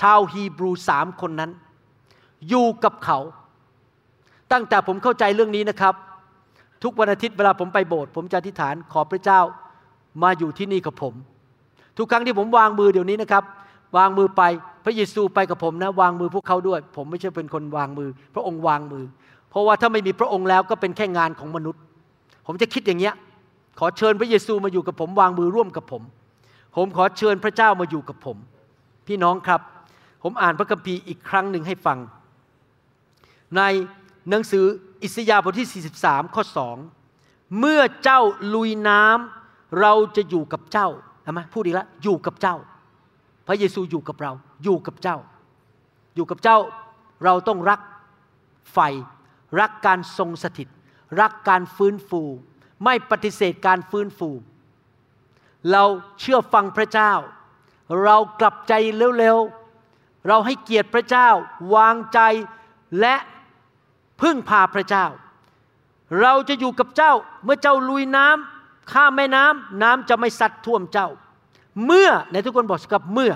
[0.00, 1.50] ชาวฮีบรูสามคนนั้น
[2.48, 3.18] อยู่กับเขา
[4.52, 5.94] ตั้งแต่ผมเข้าใจเรื่องนี้นะครับ
[6.82, 9.40] ทุกวันอาทิตย์เวลาผมไปโบสถ์ผมจะอธิษฐานขอพระเจ้า
[10.22, 11.14] มาอยู่ที่นี่กับผม
[11.98, 13.44] ทุกครั้งที่ผมวางมือเดี๋ยวนี้นะครับ
[13.96, 14.42] วางมือไป
[14.84, 19.04] พระเยซูไปกับผมนะ วางมือพวกเขาด้วย ผมไม่ใช่เป็นคนวางมือ พระองค์วางมือ
[19.50, 21.80] เพราะว่าถ้าไม่มีพระองค์แล้วก็เป็นแค่งานของมนุษย์
[22.46, 23.14] ผมจะคิดอย่างเงี้ย
[23.78, 26.02] ขอเชิญพระเยซูมาอยู่กับผมวางมือร่วมกับผม
[26.76, 28.36] ผมขอเชิญพระเจ้ามาอยู่กับผม
[29.06, 29.60] พี่น้องครับ
[30.22, 31.98] ผมอ่านพระคัมภีร์อีกครั้งหนึ่งให้ฟัง
[33.56, 33.62] ใน
[34.30, 34.64] หนังสือ
[35.02, 36.42] อิสยาห์บทที่ 43 ข้อ
[37.00, 38.20] 2 เมื่อเจ้า
[38.54, 40.88] ลุยน้ำเราจะอยู่กับเจ้า
[41.22, 42.56] เห็นไหมพูดอีกแล้วอยู่กับเจ้า
[43.46, 44.32] พระเยซูอยู่กับเรา
[44.64, 45.16] อยู่กับเจ้า
[46.14, 46.58] อยู่กับเจ้า
[47.24, 47.80] เราต้องรัก
[48.72, 48.78] ไฟ
[49.60, 50.68] รักการทรงสถิต
[51.20, 52.22] รักการฟื้นฟู
[52.84, 54.30] ไม่ปฏิเสธการฟื้นฟู
[55.72, 55.84] เรา
[56.20, 57.12] เชื่อฟังพระเจ้า
[58.04, 58.72] เรากลับใจ
[59.18, 61.28] เร็วๆ เราให้เกียรติพระเจ้า
[61.74, 62.20] วางใจ
[63.00, 63.14] และ
[64.20, 65.06] พึ่งพาพระเจ้า
[66.20, 67.12] เราจะอยู่กับเจ้า
[67.44, 71.08] เมื่อเจ้าลุยน้ำข้ามแม่น้ำน้ำจะไม่ซัดท่วมเจ้า
[71.86, 73.32] เมื่อในทุกคนบอกกับเมื่อ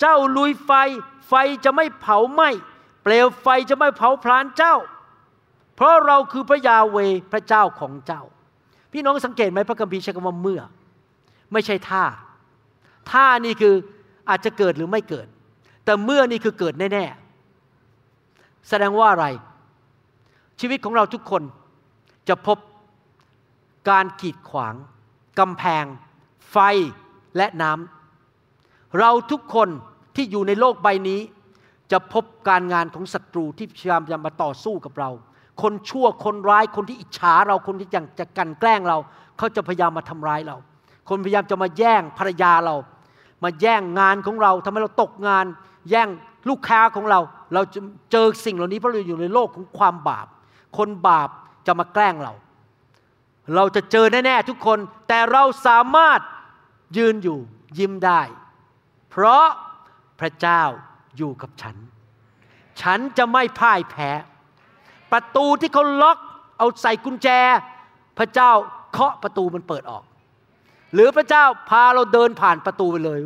[0.00, 0.70] เจ้าลุยไฟ
[1.28, 1.32] ไฟ
[1.64, 2.50] จะไม่เผาไหม้
[3.02, 4.74] เปลวไฟจะไม่เผาพลานเจ้า
[5.74, 6.98] เพราะเราคือพระยาเว
[7.32, 8.22] พระเจ้าของเจ้า
[8.92, 10.60] พี่น้องสังเกตไหมพระคัมภีร์ใช้คำว่าเมื่อ
[11.52, 12.04] ไม่ใช่ท่า
[13.10, 13.74] ท่านี่คือ
[14.28, 15.26] อาจจะเกิดหรือไม่เกิด
[15.84, 19.26] แต่เมื่อนี่คือเกิดแน่ๆแสดงว่าอะไร
[20.60, 21.42] ชีวิตของเราทุกคน
[22.28, 22.58] จะพบ
[23.90, 24.74] การกีดขวาง
[25.38, 25.84] กำแพง
[26.50, 26.56] ไฟ
[27.36, 29.68] และน้ำเราทุกคน
[30.16, 31.20] ที่อยู่ในโลกใบนี้
[31.92, 35.10] จะพบการงานของศัตรูที่พยายามจะมาต่อสู้กับเรา
[35.62, 38.98] คนชั่วคนร้ายคนที่อิจฉาเราคนที่อยังจะกันแกล้งเรา
[39.38, 40.56] เขาจะพยายามมาทำร้ายเรา
[41.08, 42.76] คนพยายามจะมาแย่งภรรยาเรา
[43.44, 45.46] มาแย่งงานของเราทำให้เราตกงาน
[45.90, 46.08] แย่ง
[46.48, 47.20] ลูกค้าของเรา
[47.54, 47.80] เราจะ
[48.12, 50.26] เจอสิ่งเหล่านี้เพราะเราอยู่ในโลกของความบาป
[50.76, 51.28] คนบาป
[51.66, 52.32] จะมาแกล้งเรา
[53.54, 54.78] เราจะเจอแน่ๆทุกคน
[55.08, 56.20] แต่เราสามารถ
[56.96, 57.38] ยืนอยู่
[57.78, 58.22] ยิ้มได้
[59.10, 59.46] เพราะ
[60.20, 60.62] พระเจ้า
[61.16, 61.76] อยู่กับฉัน
[62.80, 64.10] ฉันจะไม่พ่ายแพ้
[65.14, 66.18] ประตูที่เขาล็อก
[66.58, 67.28] เอาใส่กุญแจ
[68.18, 68.50] พระเจ้า
[68.92, 70.04] เคาะประตูมันเปิดออก
[70.94, 73.18] หรือพระเจ้าพาเราเดินผ่านประตูไปเลย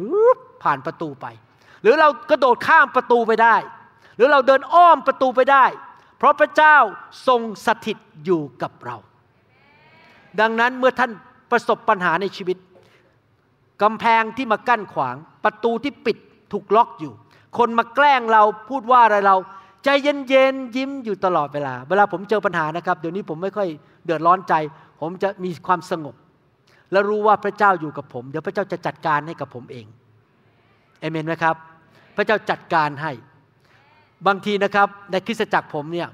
[0.64, 1.26] ผ่านประตูไป
[1.82, 3.56] หรือเรากระโดดข้ามประตูไปได้
[4.16, 5.64] หรือเราเดินอ้อมประตูไปได้
[6.18, 6.76] เพราะพระเจ้า
[7.26, 8.96] ทรงสถิตอยู่กับเรา
[10.40, 11.10] ดังนั้นเมื่อท่าน
[11.50, 12.56] ประสบปัญหาในชีวิต
[13.82, 16.16] กำแพงที่มากั้นขวาง ประตูที่ปิด
[16.52, 17.12] ถูกล็อกอยู่
[17.58, 19.36] คนมาแกล้งเราพูดว่าอะไรเรา
[19.84, 23.68] ใจเย็นๆยิ้มอยู่ตลอดเวลา เวลาผมเจอปัญหานะครับ เดี๋ยวนี้ผมไม่ค่อย
[24.04, 24.54] เดือดร้อนใจ
[25.00, 26.14] ผมจะมีความสงบ
[26.92, 29.86] และรู้ว่าพระเจ้าอยู่กับผม เดี๋ยวพระเจ้าจะจัดการให้กับผมเอง
[31.00, 31.56] เอเมนไหมครับ
[32.16, 33.12] พระเจ้าจัดการให้
[34.26, 36.08] บางทีนะครับในคริสตจักรผมเนี่ย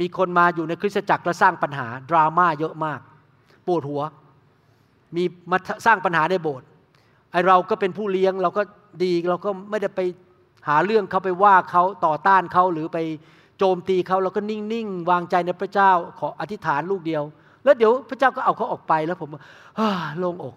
[0.00, 3.00] มีคนมาอยู่ในคริสตจักรแล้วสร้างปัญหาดราม่าเยอะมาก
[3.66, 4.02] ปวดหัว
[5.16, 6.66] มีมาสร้างปัญหาในโบสถ์
[7.32, 8.62] ไอเราก็เป็นผู้เลี้ยงเราก็
[9.02, 10.00] ดีเราก็ไม่ได้ไป
[10.68, 12.98] หาเรื่องเขาไปว่าเขาต่อต้านเขาหรือไป
[13.58, 17.22] โจมตีเขาเราก็นิ่งๆวางใจในพระเจ้าขออธิษฐานลูกเดียว
[17.64, 19.30] แล้วเดี๋ยวพระเจ้าก็เอาเขาออกไปแล้วผม
[20.18, 20.56] โล่งอก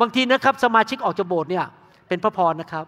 [0.00, 1.64] บางทีนะครับ สมาชิกออกจากโบสถ์เนี่ย
[2.08, 2.86] เป็นพระพรนะครับ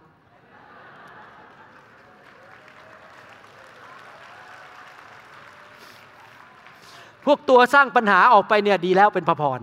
[7.25, 9.61] พวกตัวสร้างปัญหาออกไปเนี่ยดีแล้วเป็นพระพร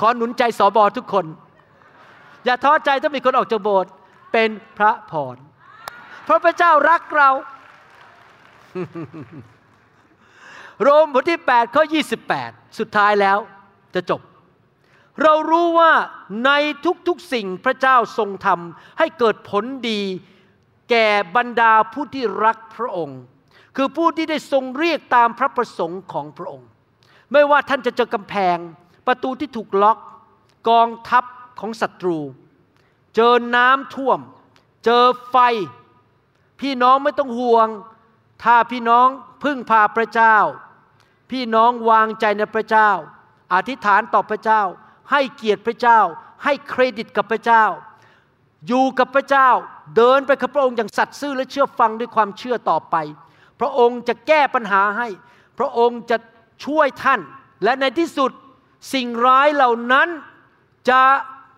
[0.00, 1.26] ขอหนุนใจสอบอทุกคน
[2.44, 3.90] อย่าท้อใจถ้ามีคนออกจากโบสถ์
[4.32, 5.36] เป็นพระพร
[6.24, 7.30] เพราะพระเจ้ารักเรา
[10.82, 11.84] โรมบทที่8ข้อ
[12.30, 13.38] 28 สุดท้ายแล้ว
[13.94, 14.20] จะจบ
[15.22, 15.92] เรารู้ว่า
[16.44, 16.50] ใน
[17.08, 20.00] ทุกๆสิ่งพระเจ้าทรงทำให้เกิดผลดี
[20.90, 23.20] แก่บรรดาผู้ที่รักพระองค์
[23.76, 26.68] คือผู้ที่ได้ทรงเรียกตามพระประสงค์ของพระองค์
[27.32, 28.58] ไม่ว่าท่านจะเจอกำแพง
[29.06, 29.98] ประตูที่ถูกล็อก
[30.68, 31.24] กองทัพ
[31.60, 32.18] ของศัตรู
[33.20, 34.20] เจอน้ำท่วม
[34.84, 35.36] เจอไฟ
[36.60, 37.68] พี่น้องไม่ต้องห่วง
[38.44, 39.08] ถ้าพี่น้อง
[39.44, 40.36] พึ่งพาพระเจ้า
[41.30, 42.90] พี่น้องวางใจในพระเจ้า
[43.54, 44.62] อธิษฐานต่อพระเจ้า
[45.10, 46.00] ให้เกียรติพระเจ้า
[46.44, 47.64] ให้เครดิตกับพระเจ้า
[48.66, 49.48] อยู่กับพระเจ้า
[49.96, 52.96] เดินไปกับพระองค์อย่างสัตย์ซื่อและเชื่อฟังด้วยความเชื่อต่อไป
[53.60, 55.08] พระองค์จะแก้ปัญหาให้
[55.58, 56.16] พระองค์จะ
[56.64, 57.20] ช่วยท่าน
[57.64, 58.32] และในที่สุด
[58.94, 60.08] สิ่งร้ายเหล่านั้น
[60.90, 61.02] จะ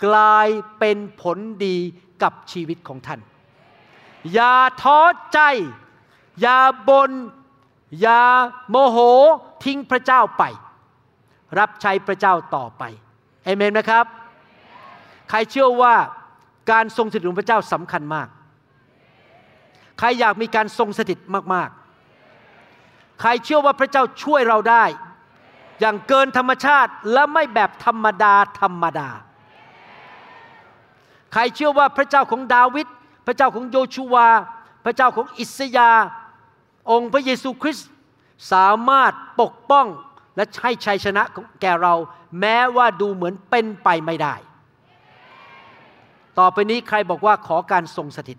[0.07, 0.48] กลาย
[0.78, 1.76] เป็นผลดี
[2.22, 3.20] กับชีวิตของท่าน
[4.32, 5.01] อย่าท้อ
[5.32, 5.40] ใจ
[6.40, 7.12] อย่าบน่น
[8.01, 8.22] อย่า
[8.70, 8.98] โมโห
[9.64, 10.42] ทิ้งพระเจ้าไป
[11.59, 12.82] รับใช้พระเจ้าต่อไป
[13.44, 14.07] เอเมนไหมครับ
[15.30, 15.94] ใครเชื่อว่า
[16.70, 18.28] การทรงสถิตของพระเจ้าสำคัญมาก
[19.98, 21.18] ใครอยากมีการทรงสถิต
[21.55, 24.84] มากๆ ใครเชื่อว่าพระเจ้าช่วยเราได้
[25.80, 29.09] อย่างเกินธรรมชาติและไม่แบบธรรมดาธรรมดา
[31.33, 32.87] ใครเชื่อว่าพระเจ้าของดาวิด
[33.26, 34.28] พระเจ้าของโยชูวา
[34.85, 35.91] พระเจ้าของอิสยา
[36.91, 37.89] องค์พระเยซูคริสต์
[38.53, 39.87] สามารถปกป้อง
[40.37, 41.22] และให้ชัยชนะ
[41.62, 41.95] แก่เรา
[42.41, 44.35] แม้ว่าดูเหมือนเป็นไปไม่ได้
[46.39, 48.39] ต่อไปนี้ใครบอกว่าขอการทรงสถิต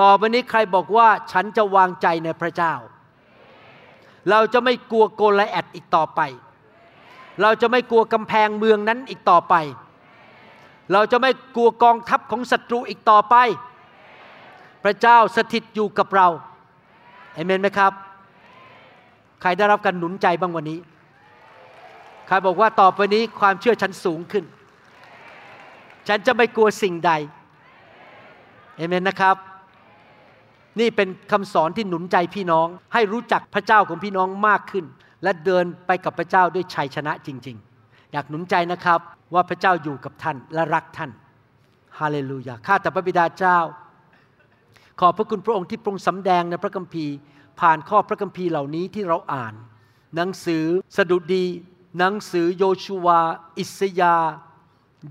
[0.00, 2.74] ต่อไปนี้ใครบอกว่าฉันจะวางใจในพระเจ้า
[4.30, 6.20] เราจะไม่กลัวโกลแอดอีกต่อไป
[7.42, 9.54] เราจะไม่กลัวกำแพงเมืองนั้นอีกต่อไป
[10.92, 13.34] เราจะไม่กลัวกองทัพของศัตรูอีกต่อไป
[14.84, 16.28] พระเจ้าสถิตอยู่กับเรา
[17.34, 17.92] เอเมนไหมครับ
[19.40, 20.78] ใครได้รับการหนุนใจบ้างวันนี้
[22.26, 24.44] ใครบอกว่าต่อไปนี้ความเชื่อฉันสูงขึ้น
[26.08, 27.12] ฉันจะไม่กลัวสิ่งใด
[28.76, 29.36] เอเมนนะครับ
[30.80, 34.84] นี่เป็นคำสอนที่หนุนใจพี่น้อง ให้รู้จักพระเจ้าของพี่น้องมากขึ้น
[35.22, 39.00] และเดินไปกับพระเจ้าด้วยชัยชนะจริง ๆ อยากหนุนใจนะครับ
[39.34, 41.10] ว่าพระเจ้าอยู่กับท่านและรักท่าน
[41.98, 43.58] ฮาเลลูยาข้าแต่พระบิดาเจ้า
[45.00, 47.14] ขอบพระคุณพระองค์ที่ทรงสำแดงในพระคัมภีร์
[47.60, 49.54] ผ่านข้อพระคัมภีร์เหล่านี้ที่เราอ่าน
[50.16, 50.64] หนังสือ
[50.96, 51.44] สดุดี
[51.98, 53.20] หนังสือโยชูวา
[53.58, 54.16] อิสยา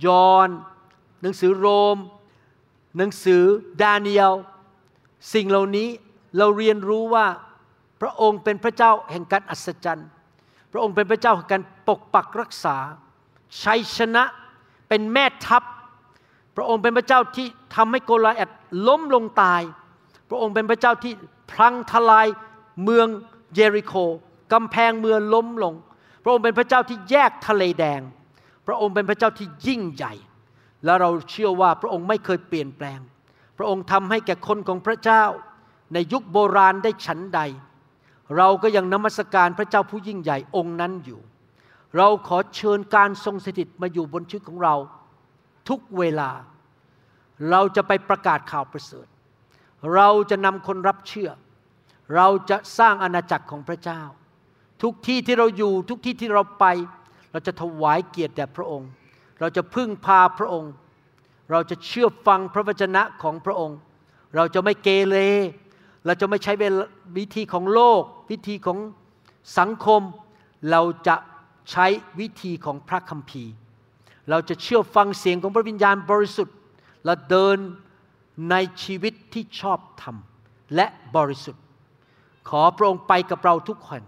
[0.06, 0.50] ยอน
[1.22, 1.98] หนังสือโรม
[2.98, 3.44] หนังสือ
[3.82, 4.34] ดาเนียล
[5.34, 5.90] สิ่งเหล่านี้
[6.38, 7.26] เราเรียนรู้ว่า
[8.02, 10.10] พระองค์เป็นพระเจ้าแห่งการอัศจรรย์
[10.72, 12.78] พระองค์เป็นพระเจ้าแห่งการปกปักรักษา
[13.64, 14.24] ชัยชนะ
[14.90, 15.64] เป็นแม่ทัพ
[16.56, 18.50] พระองค์เป็นพระเจ้าที่ทำให้โกลาแอด
[18.88, 19.62] ล้มลงตาย
[20.30, 21.14] พระองค์เป็นพระเจ้าที่
[21.52, 22.28] พลังทลาย
[22.84, 23.08] เมือง
[23.56, 23.94] เยริโค
[24.54, 25.74] กำแพงเมืองล้มลง
[26.24, 28.02] พระองค์เป็นพระเจ้าที่แยกทะเลแดง
[28.68, 30.14] พระองค์เป็นพระเจ้าที่ยิ่งใหญ่
[30.86, 33.00] และเราเชื่อว่าพระองค์ไม่เคยเปลี่ยนแปลง
[33.58, 35.24] พระองค์ทำให้แก่คนของพระเจ้า
[35.94, 37.42] ในยุคโบราณได้ฉันใด
[38.38, 41.20] เราก็ยังนมัสการพระเจ้าผู้ยิ่งใหญ่องค์นั้นอยู่
[41.98, 44.76] เราขอเชิญการทรงสถิตมาอยู่บนชีวิตของเรา
[45.70, 46.30] ทุกเวลา
[47.52, 49.08] เราจะไปประกาศข่าวประเสริฐ
[49.96, 51.30] เราจะนำคนรับเชื่อ
[52.16, 54.02] เราจะสร้างอาณาจักรของพระเจ้า
[54.84, 56.66] ทุกที่ที่เราอยู่ทุกที่ที่เราไป
[57.32, 58.90] เราจะถวายเกียรติแด่พระองค์
[59.40, 60.72] เราจะพึ่งพาพระองค์
[61.52, 63.78] เราจะเชื่อฟังพระวจนะของพระองค์
[64.36, 65.16] เราจะไม่เกเร
[66.06, 66.86] เราจะไม่ใช้เวลา
[67.18, 68.78] วิธีของโลก วิธีของ
[69.58, 70.02] สังคม
[70.72, 71.16] เราจะ
[71.72, 71.86] ใช้
[72.20, 73.54] วิธีของพระคัมภีร์
[74.30, 76.58] เราจะเชื่อฟังเสียงของพระวิญญาณบริสุทธิ์
[77.06, 77.58] และเดิน
[78.52, 80.16] ในชีวิตที่ชอบธรรม
[80.76, 81.64] และบริสุทธิ์
[82.50, 84.02] ขอพระองค์ไปกับเราทุกคน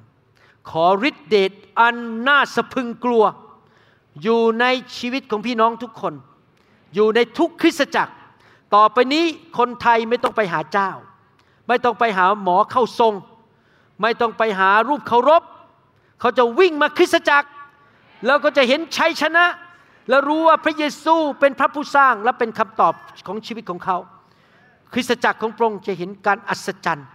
[0.70, 1.96] ขอฤทธิเดชอัน
[2.28, 3.24] น่าสะพึงกลัว
[4.24, 4.66] อยู่ใน
[4.98, 6.14] ชีวิตของพี่น้องทุกคน
[6.96, 8.14] อยู่ในทุกคริสตจักร
[8.76, 9.26] ต่อไปนี้
[9.58, 10.92] คนไทยไม่ต้องไปหาเจ้า
[11.68, 13.14] ไม่ต้องไปหาหมอเข้าทรง
[14.02, 15.44] ไม่ต้องไปหารูปเคารพ
[16.22, 17.50] เขาจะวิ่งมาคริสตจักร
[18.26, 19.46] แล้วก็จะเห็นชัยชนะ
[20.10, 22.94] และรู้ว่าพระเยซูเป็นพระผู้สร้างและเป็นคำตอบ
[23.28, 23.98] ของชีวิตของเขา
[24.94, 27.08] คริสตจักรของพระองค์จะเห็นการอัศจรรย์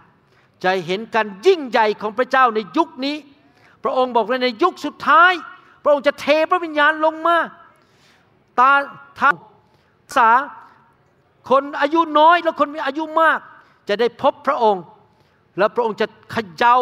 [0.63, 3.15] จะเห็นการยิ่งใหญ่ของพระเจ้าในยุคนี้
[3.83, 5.33] พระองค์บอกว่าในยุคสุดท้าย
[5.83, 7.37] พระองค์จะเทพระวิญญาณลงมา
[8.59, 8.71] ตา
[9.19, 9.35] ทาง
[10.17, 10.29] ษา
[11.49, 13.39] คนอายุน้อยและคนมีอายุมาก
[13.89, 14.83] จะได้พบพระองค์
[15.57, 16.75] แล้วพระองค์จะขย่า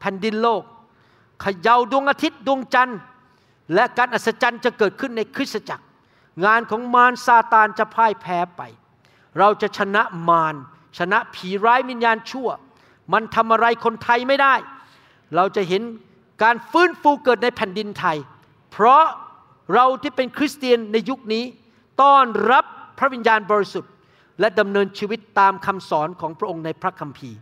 [0.00, 0.62] แผ่นดินโลก
[1.44, 3.00] ขย่าดวงอาทิตย์ดวงจันทร์
[3.74, 5.84] และการอัศจรรย์จะเกิดขึ้นในคริสตจักร
[6.44, 8.62] งานของมารซาตานจะพ่ายแพ้ไป
[9.38, 10.54] เราจะชนะมาร
[10.98, 12.48] ชนะผีร้ายวิญญาณชั่ว
[13.12, 14.54] มันทำอะไรคนไทยไม่ได้
[15.36, 15.82] เราจะเห็น
[16.42, 18.18] การฟื้นฟูเกิดในแผ่นดินไทย
[18.72, 19.04] เพราะ
[19.74, 21.44] เราที่เป็นคริสเตียนในยุคนี้
[22.02, 22.64] ต้อนรับ
[22.98, 23.92] พระวิญญาณบริสุทธิ์
[24.40, 27.38] และดำเนินชีวิตตามคำสอนของพระองค์ในพระคัมภีร์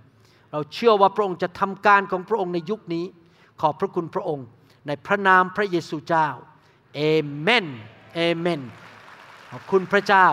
[0.52, 3.04] เราเชื่อว่าพระองค์จะทำการของพระองค์ในยุคนี้
[3.60, 4.46] ขอบพระคุณพระองค์
[4.86, 6.28] ในพระนามพระเยซูเจ้า
[6.94, 7.00] เอ
[7.40, 7.66] เมน
[8.14, 8.60] เอเมน
[9.50, 10.26] ขอบคุณพระเจ้า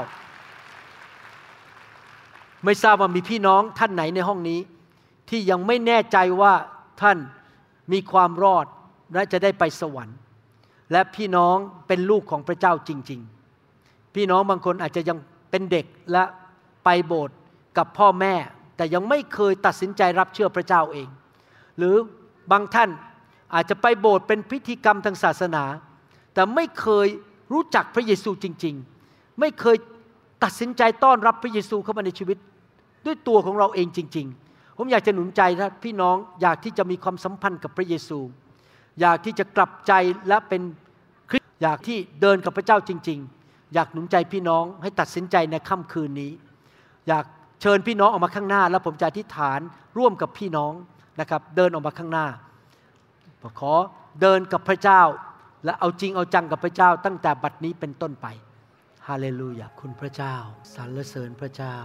[2.64, 4.60] ไม่ทราบว่ามีพี่น้องท่านไหนในห้องนี้
[5.30, 6.54] ที่ยังไม่แน่ใจว่า
[7.02, 7.18] ท่าน
[7.92, 8.66] มีความรอด
[9.14, 10.18] และจะได้ไปสวรรค์
[10.92, 11.58] และพี่น้อง
[11.88, 13.22] เป็นลูกของพระเจ้าจริง
[13.68, 15.18] ๆ พี่น้องบางคนอาจจะยัง
[15.52, 16.24] เป็นเด็กและ
[16.84, 17.38] ไปโบสถ์
[17.78, 18.36] กับพ่อแม่
[18.76, 21.08] แต่ยังไม่เคยตัดสินใจรับเชื่อพระเจ้าเอง
[21.78, 21.96] หรือ
[22.52, 22.90] บางท่าน
[23.54, 25.64] อาจจะไปโบสถ์เป็นพิธีกรรมทางศาสนา
[26.34, 27.08] แต่ไม่เคย
[27.54, 28.76] รู้จักพระเยซูจริง
[29.08, 29.78] ๆ ไม่เคย
[30.44, 32.38] ตัดสินใจต้อนรับพระเยซูเข้ามาในชีวิต
[33.06, 38.20] ด้วยตัวของเราเองจริง ๆ ผมอยากจะหนุนใจนะพี่น้องอยากที่จะมีความสัมพันธ์กับพระเยซู
[39.02, 39.94] อยากที่จะกลับใจ
[40.28, 40.62] และเป็น
[41.30, 46.32] คริสอยากที่เดินกับพระเจ้าจริง ๆ อยากหนุนใจพี่น้องให้ตัดสินใจในค่ำคืนนี้
[47.08, 47.26] อยาก
[47.62, 49.60] เชิญพี่น้องออกมาข้างหน้า แล้วผมจะอธิษฐาน
[49.98, 50.74] ร่วมกับพี่น้อง
[51.20, 52.28] นะครับเดินออกมาข้างหน้า
[53.60, 53.74] ขอ
[54.22, 55.02] เดินกับพระเจ้า
[55.66, 58.28] และเอาจริงเอาจังกับพระเจ้า ตั้งแต่บัดนี้เป็นต้นไป
[59.08, 60.36] ฮาเลลูยาคุณพระเจ้า
[60.76, 61.76] สรรเสริญพระเจ้า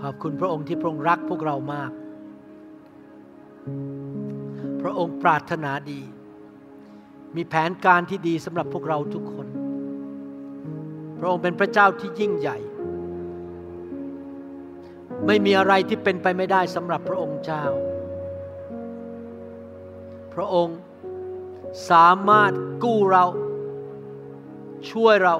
[0.00, 1.92] ขอบคุณพระองค์ที่พระองค์รักพวกเรามาก
[4.82, 6.00] พระองค์ปรารถนาดี
[7.36, 9.46] มีแผนการที่ดีสำหรับพวกเราทุกคน
[11.18, 12.58] พระองค์เป็นพระเจ้าที่ยิ่งใหญ่
[15.26, 17.64] ไม่มีอะไรที่เป็นไปไม่ได้สำหรับพระองค์เจ้า
[20.34, 20.78] พระองค์
[21.90, 23.24] สามารถกู้เรา
[24.90, 25.36] ช่วยเรา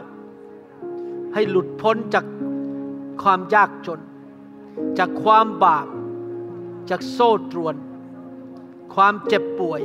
[1.34, 2.26] ให้หลุดพ้นจาก
[3.22, 4.00] ความยากจน
[4.98, 5.86] จากความบาป
[6.90, 7.74] จากโซ่ตรวน
[8.94, 9.80] ความเจ็บป่วย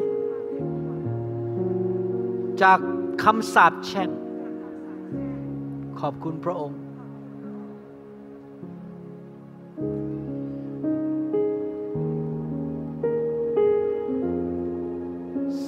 [2.61, 2.79] จาก
[3.23, 4.09] คำสาปแช่ง
[5.99, 6.79] ขอบคุณพระองค์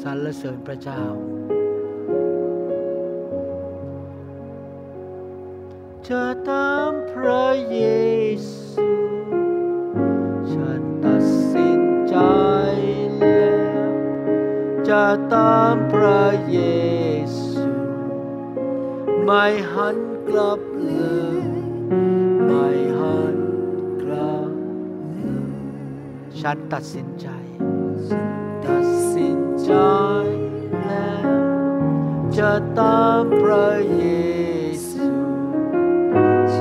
[0.02, 1.02] สรรเสริญพระเจ้า
[6.08, 7.80] จะตามพระเย
[8.52, 8.90] ซู
[10.52, 11.24] ฉันตัด
[11.54, 12.18] สินใจ
[13.18, 13.46] แล้
[13.88, 13.92] ว
[14.90, 16.60] จะตามพระเย
[17.40, 17.72] ซู
[19.24, 19.98] ไม่หัน
[20.28, 21.02] กลับเล
[21.42, 21.46] ย
[22.46, 22.68] ไม่
[23.00, 23.38] หัน
[24.02, 24.52] กลับ
[26.42, 27.28] ฉันตัดสินใจ
[29.72, 30.50] สินใจ
[30.84, 31.32] แล้ว
[32.38, 34.06] จะตามพระเย
[34.90, 35.10] ซู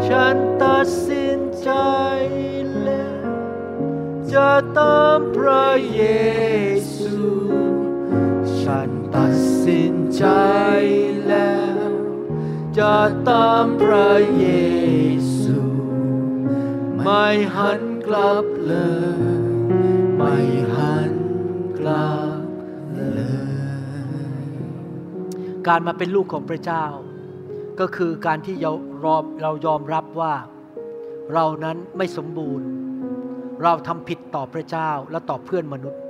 [0.07, 1.71] ฉันตัดสินใจ
[2.83, 3.29] แล้ว
[4.33, 6.03] จะตามพระเย
[6.97, 7.19] ซู
[8.61, 9.35] ฉันตัด
[9.65, 10.27] สินใจ
[11.27, 11.59] แล้
[11.89, 11.91] ว
[12.79, 12.97] จะ
[13.29, 14.47] ตามพระเย
[15.41, 15.59] ซู
[17.03, 18.75] ไม่หันกลับเล
[19.39, 19.41] ย
[20.17, 20.37] ไม่
[25.71, 26.85] การมาเป็นลูกของพระเจ้า
[27.81, 28.73] ก็คือการที่เรา
[29.05, 29.07] ร
[29.43, 30.35] เรายอมรับว่า
[31.35, 32.67] เรานั้นไม่สมบูรณ์
[33.63, 36.01] เราทำผิดต่อพระเจ้าและต่อเพื่อนมนุษย์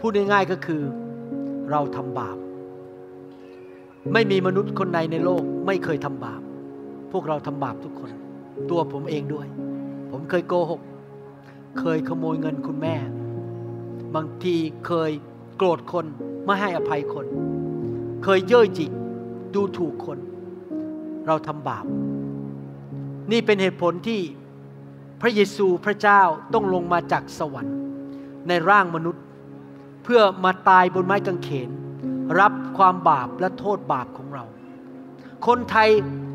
[0.00, 0.82] พูดง่ายๆก็คือ
[1.70, 2.36] เราทำบาป
[4.12, 6.40] ไม่มีมนุษย์คนใดในโลกไม่เคยทำบาป
[7.12, 8.10] พวกเราทำบาปทุกคน
[8.70, 9.46] ตัวผมเองด้วย
[10.10, 10.80] ผมเคยโกหก
[11.80, 12.96] เคยขโมยเงินคุณแม่
[14.14, 15.10] บางทีเคย
[15.56, 16.06] โกรธคน
[16.44, 17.26] ไม่ให้อภัยคน
[18.24, 18.92] เคยเย่อหยิ่ง
[19.54, 20.18] ดูถูกคน
[21.26, 21.84] เราทำบาป
[23.32, 24.20] นี่เป็นเหตุผลที่
[25.20, 26.22] พระเยซูพระเจ้า
[26.54, 27.76] ต้องลงมาจากสวรรค์
[28.48, 29.24] ในร่างมนุษย์
[30.04, 31.70] เพื่อมาตายบนไม้กางเขน
[32.40, 34.44] รับความบาปและโทษบาปของเรา
[35.46, 35.88] คนไทย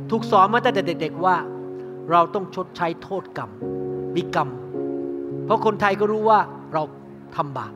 [0.09, 1.37] ถูกสอนมาตั้งแต่เด็ก ๆว่า
[2.11, 3.49] เราต้องชดใช้โทษกรรม
[4.15, 4.49] มีกรรม
[5.45, 6.39] เพราะคนไทยก็รู้ว่า
[6.73, 6.83] เรา
[7.35, 7.73] ทำบาป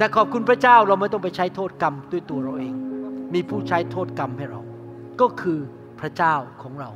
[0.00, 2.74] แต่ขอบคุณพระเจ้าเราไม่ต้องไปใช้โทษกรรมด้วยตัวเราเอง
[3.34, 4.60] มีผู้ใช้โทษกรรมให้เรา
[5.20, 5.58] ก็คือ
[6.00, 6.90] พระเจ้าของเรา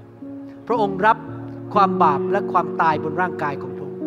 [0.67, 1.19] พระองค์รับ
[1.75, 4.01] ความบาปและความตายบนร่างกายของพระองค์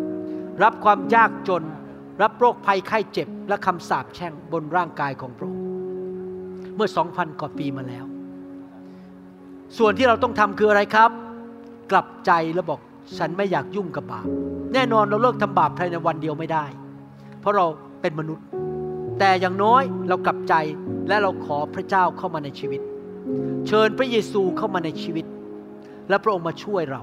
[0.63, 1.63] รับความยากจน
[2.21, 5.63] รับโรคภัยไข้เจ็บ และคำสาปแช่งบนร่างกายของพระองค์
[6.75, 8.05] เมื่อสองพันกว่าปีมาแล้ว
[9.77, 11.11] ส่วนที่เราต้องทำคืออะไรครับ
[11.91, 12.79] กลับใจแล้วบอก
[13.17, 14.27] ฉันไม่อยากยุ่งกับบาป
[14.73, 16.65] แน่นอนเราเลิกทำบาปภายในวันเดียวไม่ได้
[17.39, 17.65] เพราะเรา
[18.01, 18.45] เป็นมนุษย์
[19.19, 20.53] แต่อย่างน้อยเรากลับใจ
[21.07, 22.81] และเราขอพระเจ้าเข้ามาในชีวิต
[23.67, 25.25] เชิญพระเยซูเข้ามาในชีวิต
[26.09, 27.01] และพระองค์มาช่วยเรา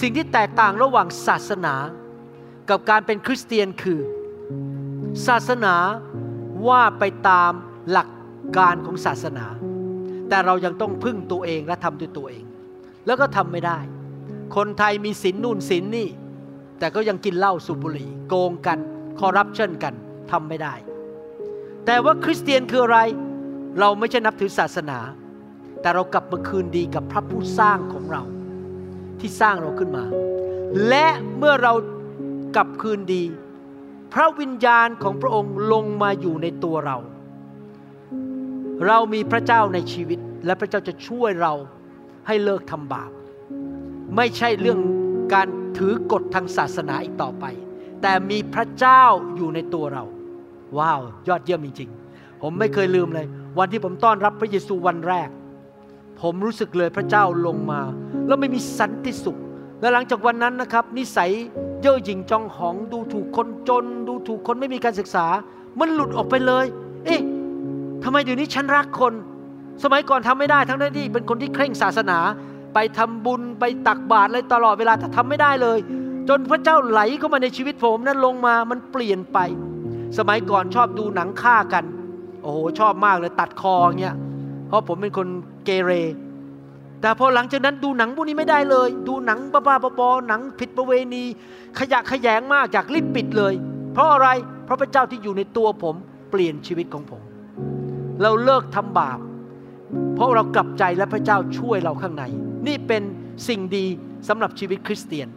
[0.00, 1.74] สิ่งที่แตกต่างระหว่างศาสนา
[2.70, 4.00] กับการเป็นคริสเตียนคือ
[5.26, 5.74] ศาสนา
[6.68, 7.52] ว่าไปตาม
[7.90, 8.08] หลัก
[8.58, 9.46] การของศาสนา
[10.28, 12.44] แต่เรายังต้องพึ่งตัวเองและทำด้วยตัวเอง
[13.06, 13.78] แล้วก็ทำไม่ได้
[14.56, 16.08] คนไทยมีศีลนู่นศีลนี่
[16.78, 18.78] แต่ก็ยังกินเหล้าสูบบุหรี่ โกงกัน
[19.20, 19.94] คอร์รัปชันกัน
[20.32, 20.74] ทำไม่ได้
[21.86, 23.00] แต่ว่าคริสเตียนคืออะไร
[23.80, 24.98] เราไม่ใช่นับถือศาสนา
[25.80, 28.22] แต่เรากลับมาคืนดีกับพระผู้สร้างของเรา
[29.20, 30.04] ที่สร้างเราขึ้นมา
[30.88, 31.06] และ
[31.36, 31.72] เมื่อเรา
[32.56, 33.24] กลับคืนดี
[34.12, 36.98] พระวิญญาณของพระองค์ลงมาอยู่ในตัวเรา
[38.86, 41.54] เรามีพระเจ้าในชีวิต และพระเจ้าจะช่วยเรา
[42.26, 43.10] ให้เลิกทำบาป
[44.16, 44.80] ไม่ใช่เรื่อง
[45.34, 47.44] การถือกฎทางศาสนาอีกต่อไป
[48.02, 49.04] แต่มีพระเจ้า
[49.36, 50.04] อยู่ในตัวเรา
[50.78, 53.26] ว้าว ยอดเยี่ยมจริงๆ ผมไม่เคยลืมเลย
[53.58, 55.28] วันที่ผมต้อนรับพระเยซูวันแรก
[56.20, 57.80] ผมรู้สึกเลยพระเจ้าลงมา
[58.26, 59.38] แล้วไม่มีสันติสุข
[59.80, 61.30] และหลังจากวันนั้นนะครับ นิสัย
[61.82, 65.26] เย่อหยิ่งจองหองดูถูกคนจน ดูถูกคนไม่มีการศึกษา
[65.80, 66.66] มันหลุดออกไปเลย
[67.06, 67.20] เอ๊ะ
[68.04, 69.12] ทำไมเดี๋ยวนี้ฉันรักคน
[69.82, 72.18] สมัยก่อนทำไม่ได้ทั้งนั้นที่เป็นคนที่เคร่งศาสนา
[72.74, 75.78] ไปทำบุญไปตักบาตรอะไรตลอดเวลาแต่ทำไม่ได้เลย
[76.28, 79.38] จนพระเจ้าไหลเข้ามาในชีวิตผมนั้นลงมามันเปลี่ยนไป
[80.18, 81.84] สมัยก่อนชอบดูหนังฆ่ากัน
[82.42, 84.16] โอ้โหชอบมากเลยตัดคอเงี้ย
[84.68, 85.28] เพราะผมเป็นคน
[85.64, 85.92] เกเร
[87.00, 91.24] แต่พอหลังจากนั้นดูหนังพวกนี้ไม่ได้เลย ดูหนังบ้าๆบอๆหนังผิดประเวณี
[91.78, 93.54] ขยะแขยงมากอยากรีบปิดเลย
[93.92, 94.28] เพราะอะไร
[94.64, 95.94] เพราะพระเจ้าที่อยู่ในตัวผม
[96.30, 97.22] เปลี่ยนชีวิตของผม
[98.22, 99.18] เราเลิกทำบาป
[100.14, 102.24] เพราะเรากลับใจและพระเจ้าช่วยเราข้างใน
[102.66, 103.02] นี่เป็น
[103.48, 103.86] สิ่งดี
[104.28, 105.28] สำหรับชีวิตคริสเตียน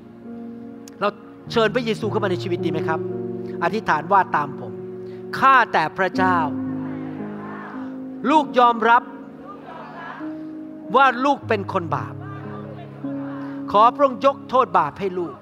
[1.00, 1.08] เรา
[1.52, 3.00] เชิญพระเยซูเข้ามาในชีวิตดีไหมครับ
[3.64, 4.65] อธิษฐานว่าตามผม
[5.40, 6.38] ข้าแต่พระเจ้า
[8.30, 9.04] ลูกยอมรับ
[10.96, 12.14] ว่าลูกเป็นคนบาป
[13.72, 15.36] ขอพระองค์ยกโทษบาปให้ลูก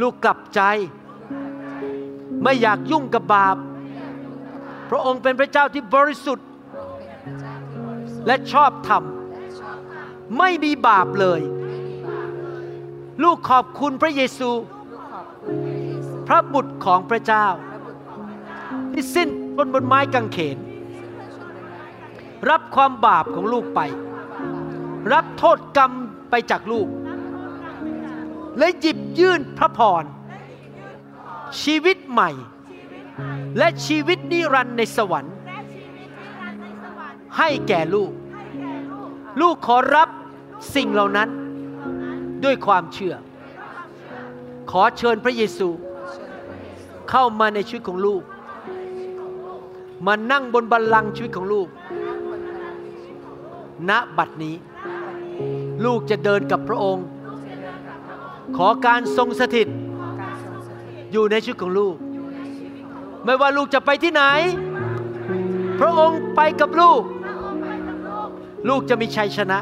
[0.00, 0.60] ลูกกลับใจ
[2.42, 3.56] ไม่อยากยุ่งกับบาป
[4.90, 6.48] พระองค์เป็นพระเจ้าที่บริสุทธิ์
[8.26, 9.02] และชอบธรรม
[10.38, 11.40] ไม่มีบาปเลย
[13.22, 14.50] ลูกขอบคุณพระเยซู
[16.28, 17.46] พระบุตรของพระเจ้า
[18.94, 20.58] ที่สิ้นบนบนไม้กางเขน
[22.50, 23.80] รับความบาปของลูกไป
[25.12, 25.92] รับโทษกรรม
[26.30, 26.88] ไปจากลูก
[28.58, 30.04] และหยิบยื่นพระพร
[31.62, 32.30] ชีวิตใหม่
[33.58, 35.34] และชีวิตนิรันดร์ในสวรรค์
[37.38, 38.12] ให้แก่ลูก
[39.40, 40.08] ลูกขอรับ
[40.74, 41.28] สิ่งเหล่านั้น
[42.44, 43.14] ด้วยความเชื่อ
[44.70, 45.68] ขอเชิญพระเยซู
[47.10, 48.22] เข้ามาในชีวิตของลูก
[50.06, 51.68] มานั่งบนบัลลังก์ชีวิตของลูก
[53.88, 54.56] ณ บัดนี้
[55.84, 57.04] ลูกจะเดินกับพระองค์
[58.56, 59.68] ขอการทรงสถิต
[61.12, 61.96] อยู่ในชีวิตของลูก
[63.24, 64.22] ไม่ว่าลูกจะไปที่ไหน
[65.80, 67.02] พระองค์ไปกับลูก
[68.68, 69.60] ลูกจะมีชัยชนะ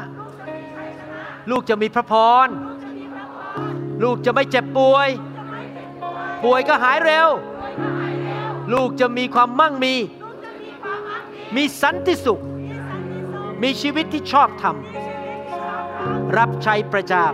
[1.49, 2.13] ลูกจะมีพระพ
[2.45, 2.47] ร
[4.03, 5.09] ลูกจะไม่เจ็บป่วย
[6.43, 7.29] ป่วยก็หายเร็ว
[8.73, 9.93] ลูกจะมีความมั่งมี
[11.55, 12.43] มีสันติสุข
[13.63, 14.75] มีชีวิตที่ชอบธรรม
[16.37, 17.27] รับใช้พระเจ้า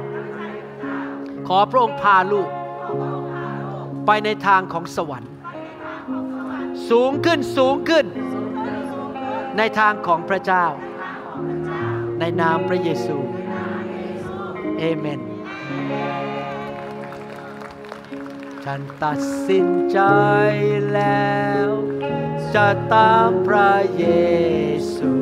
[1.47, 2.49] ขอพระองค์พาลูก
[4.05, 5.33] ไปในทางของสวรรค์
[6.89, 8.05] สูงขึ้นสูงขึ้น
[9.57, 10.65] ในทางของพระเจ้า
[12.19, 13.17] ในนามพระเยซู
[14.77, 15.21] เอเมน
[18.63, 19.99] ฉันตัดสินใจ
[20.93, 21.35] แล้
[21.67, 21.69] ว
[22.57, 24.05] จะตามพระเย
[24.95, 25.13] ซู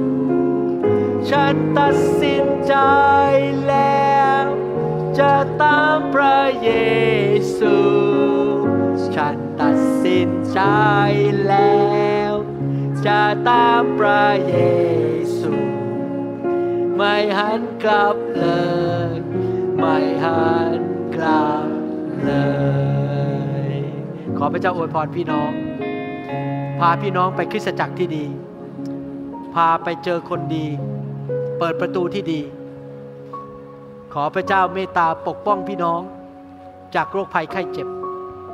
[1.30, 2.76] ฉันตัดสินใจ
[3.68, 4.46] แล้ว
[5.20, 5.34] จะ
[5.64, 6.72] ตามพระเย
[7.58, 7.76] ซู
[9.16, 10.62] ฉันตัดสินใจ
[11.48, 12.34] แล้ว
[13.08, 14.58] จะตามพระเย
[15.40, 15.54] ซู
[16.96, 18.46] ไม่หันกลับเล
[19.12, 19.14] ย
[19.80, 20.80] ไม่หัน
[21.16, 21.70] กลับ
[22.24, 22.32] เล
[23.70, 23.74] ย
[24.38, 25.65] ขอพระเจ้าอวยพรพี่น้อง
[26.80, 28.26] พาพี่น้องไปคริสตจักรที่ดี
[29.54, 30.66] พาไปเจอคนดี
[31.58, 32.42] เปิดประตูที่ดี
[34.14, 36.02] ขอพระเจ้าเมตตาปกป้องพี่น้อง
[36.96, 37.88] จากโรคภัยไข้เจ็บ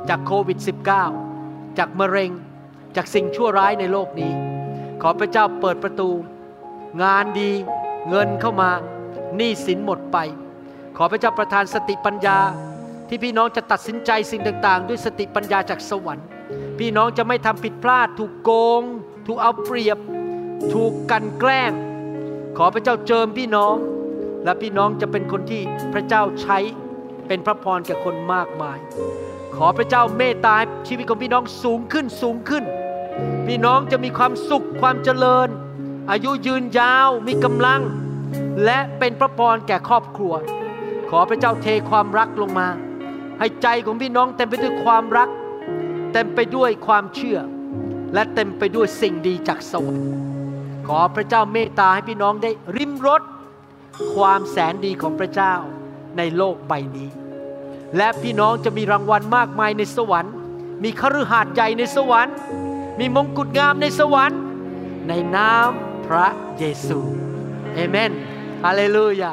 [0.08, 0.58] จากโควิด
[1.18, 2.30] -19 จากมะเร็ง
[2.96, 4.32] จากสิ่งชั่วร้ายในโลกนี้
[5.02, 6.10] ขอพระเจ้าเปิดประตู
[7.02, 7.50] งานดี
[8.08, 8.70] เงินเข้ามา
[9.36, 10.16] หนี้สินหมดไป
[10.96, 12.38] ขอพระเจ้าประทานสติปัญญา
[13.08, 16.26] ที่พี่น้องจะตัดสินใจสิ่งต่าง ๆ ด้วยสติปัญญาจากสวรรค์
[16.78, 18.50] พี่น้องจะไม่ทำผิดพลาด ถูกโก
[18.80, 18.82] ง
[19.26, 19.98] ถูกเอาเปรียบ
[20.72, 21.72] ถูกกันแกล้ง
[22.56, 23.74] ขอพระเจ้าเจิมพี่น้อง
[24.44, 25.62] และพี่น้องจะเป็นคนที่
[25.92, 26.58] พระเจ้าใช้
[27.26, 28.78] เป็นพระพรแก่คนมากมาย
[29.56, 30.56] ขอพระเจ้าเมตตา
[30.88, 32.64] ชีวิตของพี่น้องสูงขึ้นสูงขึ้น
[33.46, 35.48] พี่น้องจะมีความสุขความเจริญ
[36.10, 37.80] อายุยืนยาวมีกำลัง
[38.64, 40.34] และเป็นพระพรแก่ครอบครัว
[41.10, 42.68] ขอพระเจ้าเทความรักลงมา
[43.38, 45.28] ให้ใจของพี่น้องเต็มไปด้วยความรัก
[46.12, 47.38] เต็มไปด้วยความเชื่อ
[48.14, 50.08] และเต็มไปด้วยสิ่งดีจากสวรรค์
[50.86, 53.22] ขอพระเจ้าเมตตาให้พี่น้องได้ริมรส
[54.14, 55.54] ความแสนดีของพระเจ้า
[56.18, 57.10] ในโลกใบนี้
[57.96, 60.34] และพี่น้องจะมีรางวัลมากมายในสวรรค์
[60.82, 62.34] มีคฤหาสน์ใหญ่ในสวรรค์
[62.98, 64.40] มีมงกุฎงามในสวรรค์
[65.08, 65.70] ในนาม
[66.06, 66.26] พระ
[66.58, 66.98] เยซู
[67.74, 68.12] เอเมน
[68.64, 69.32] ฮาเลลูยา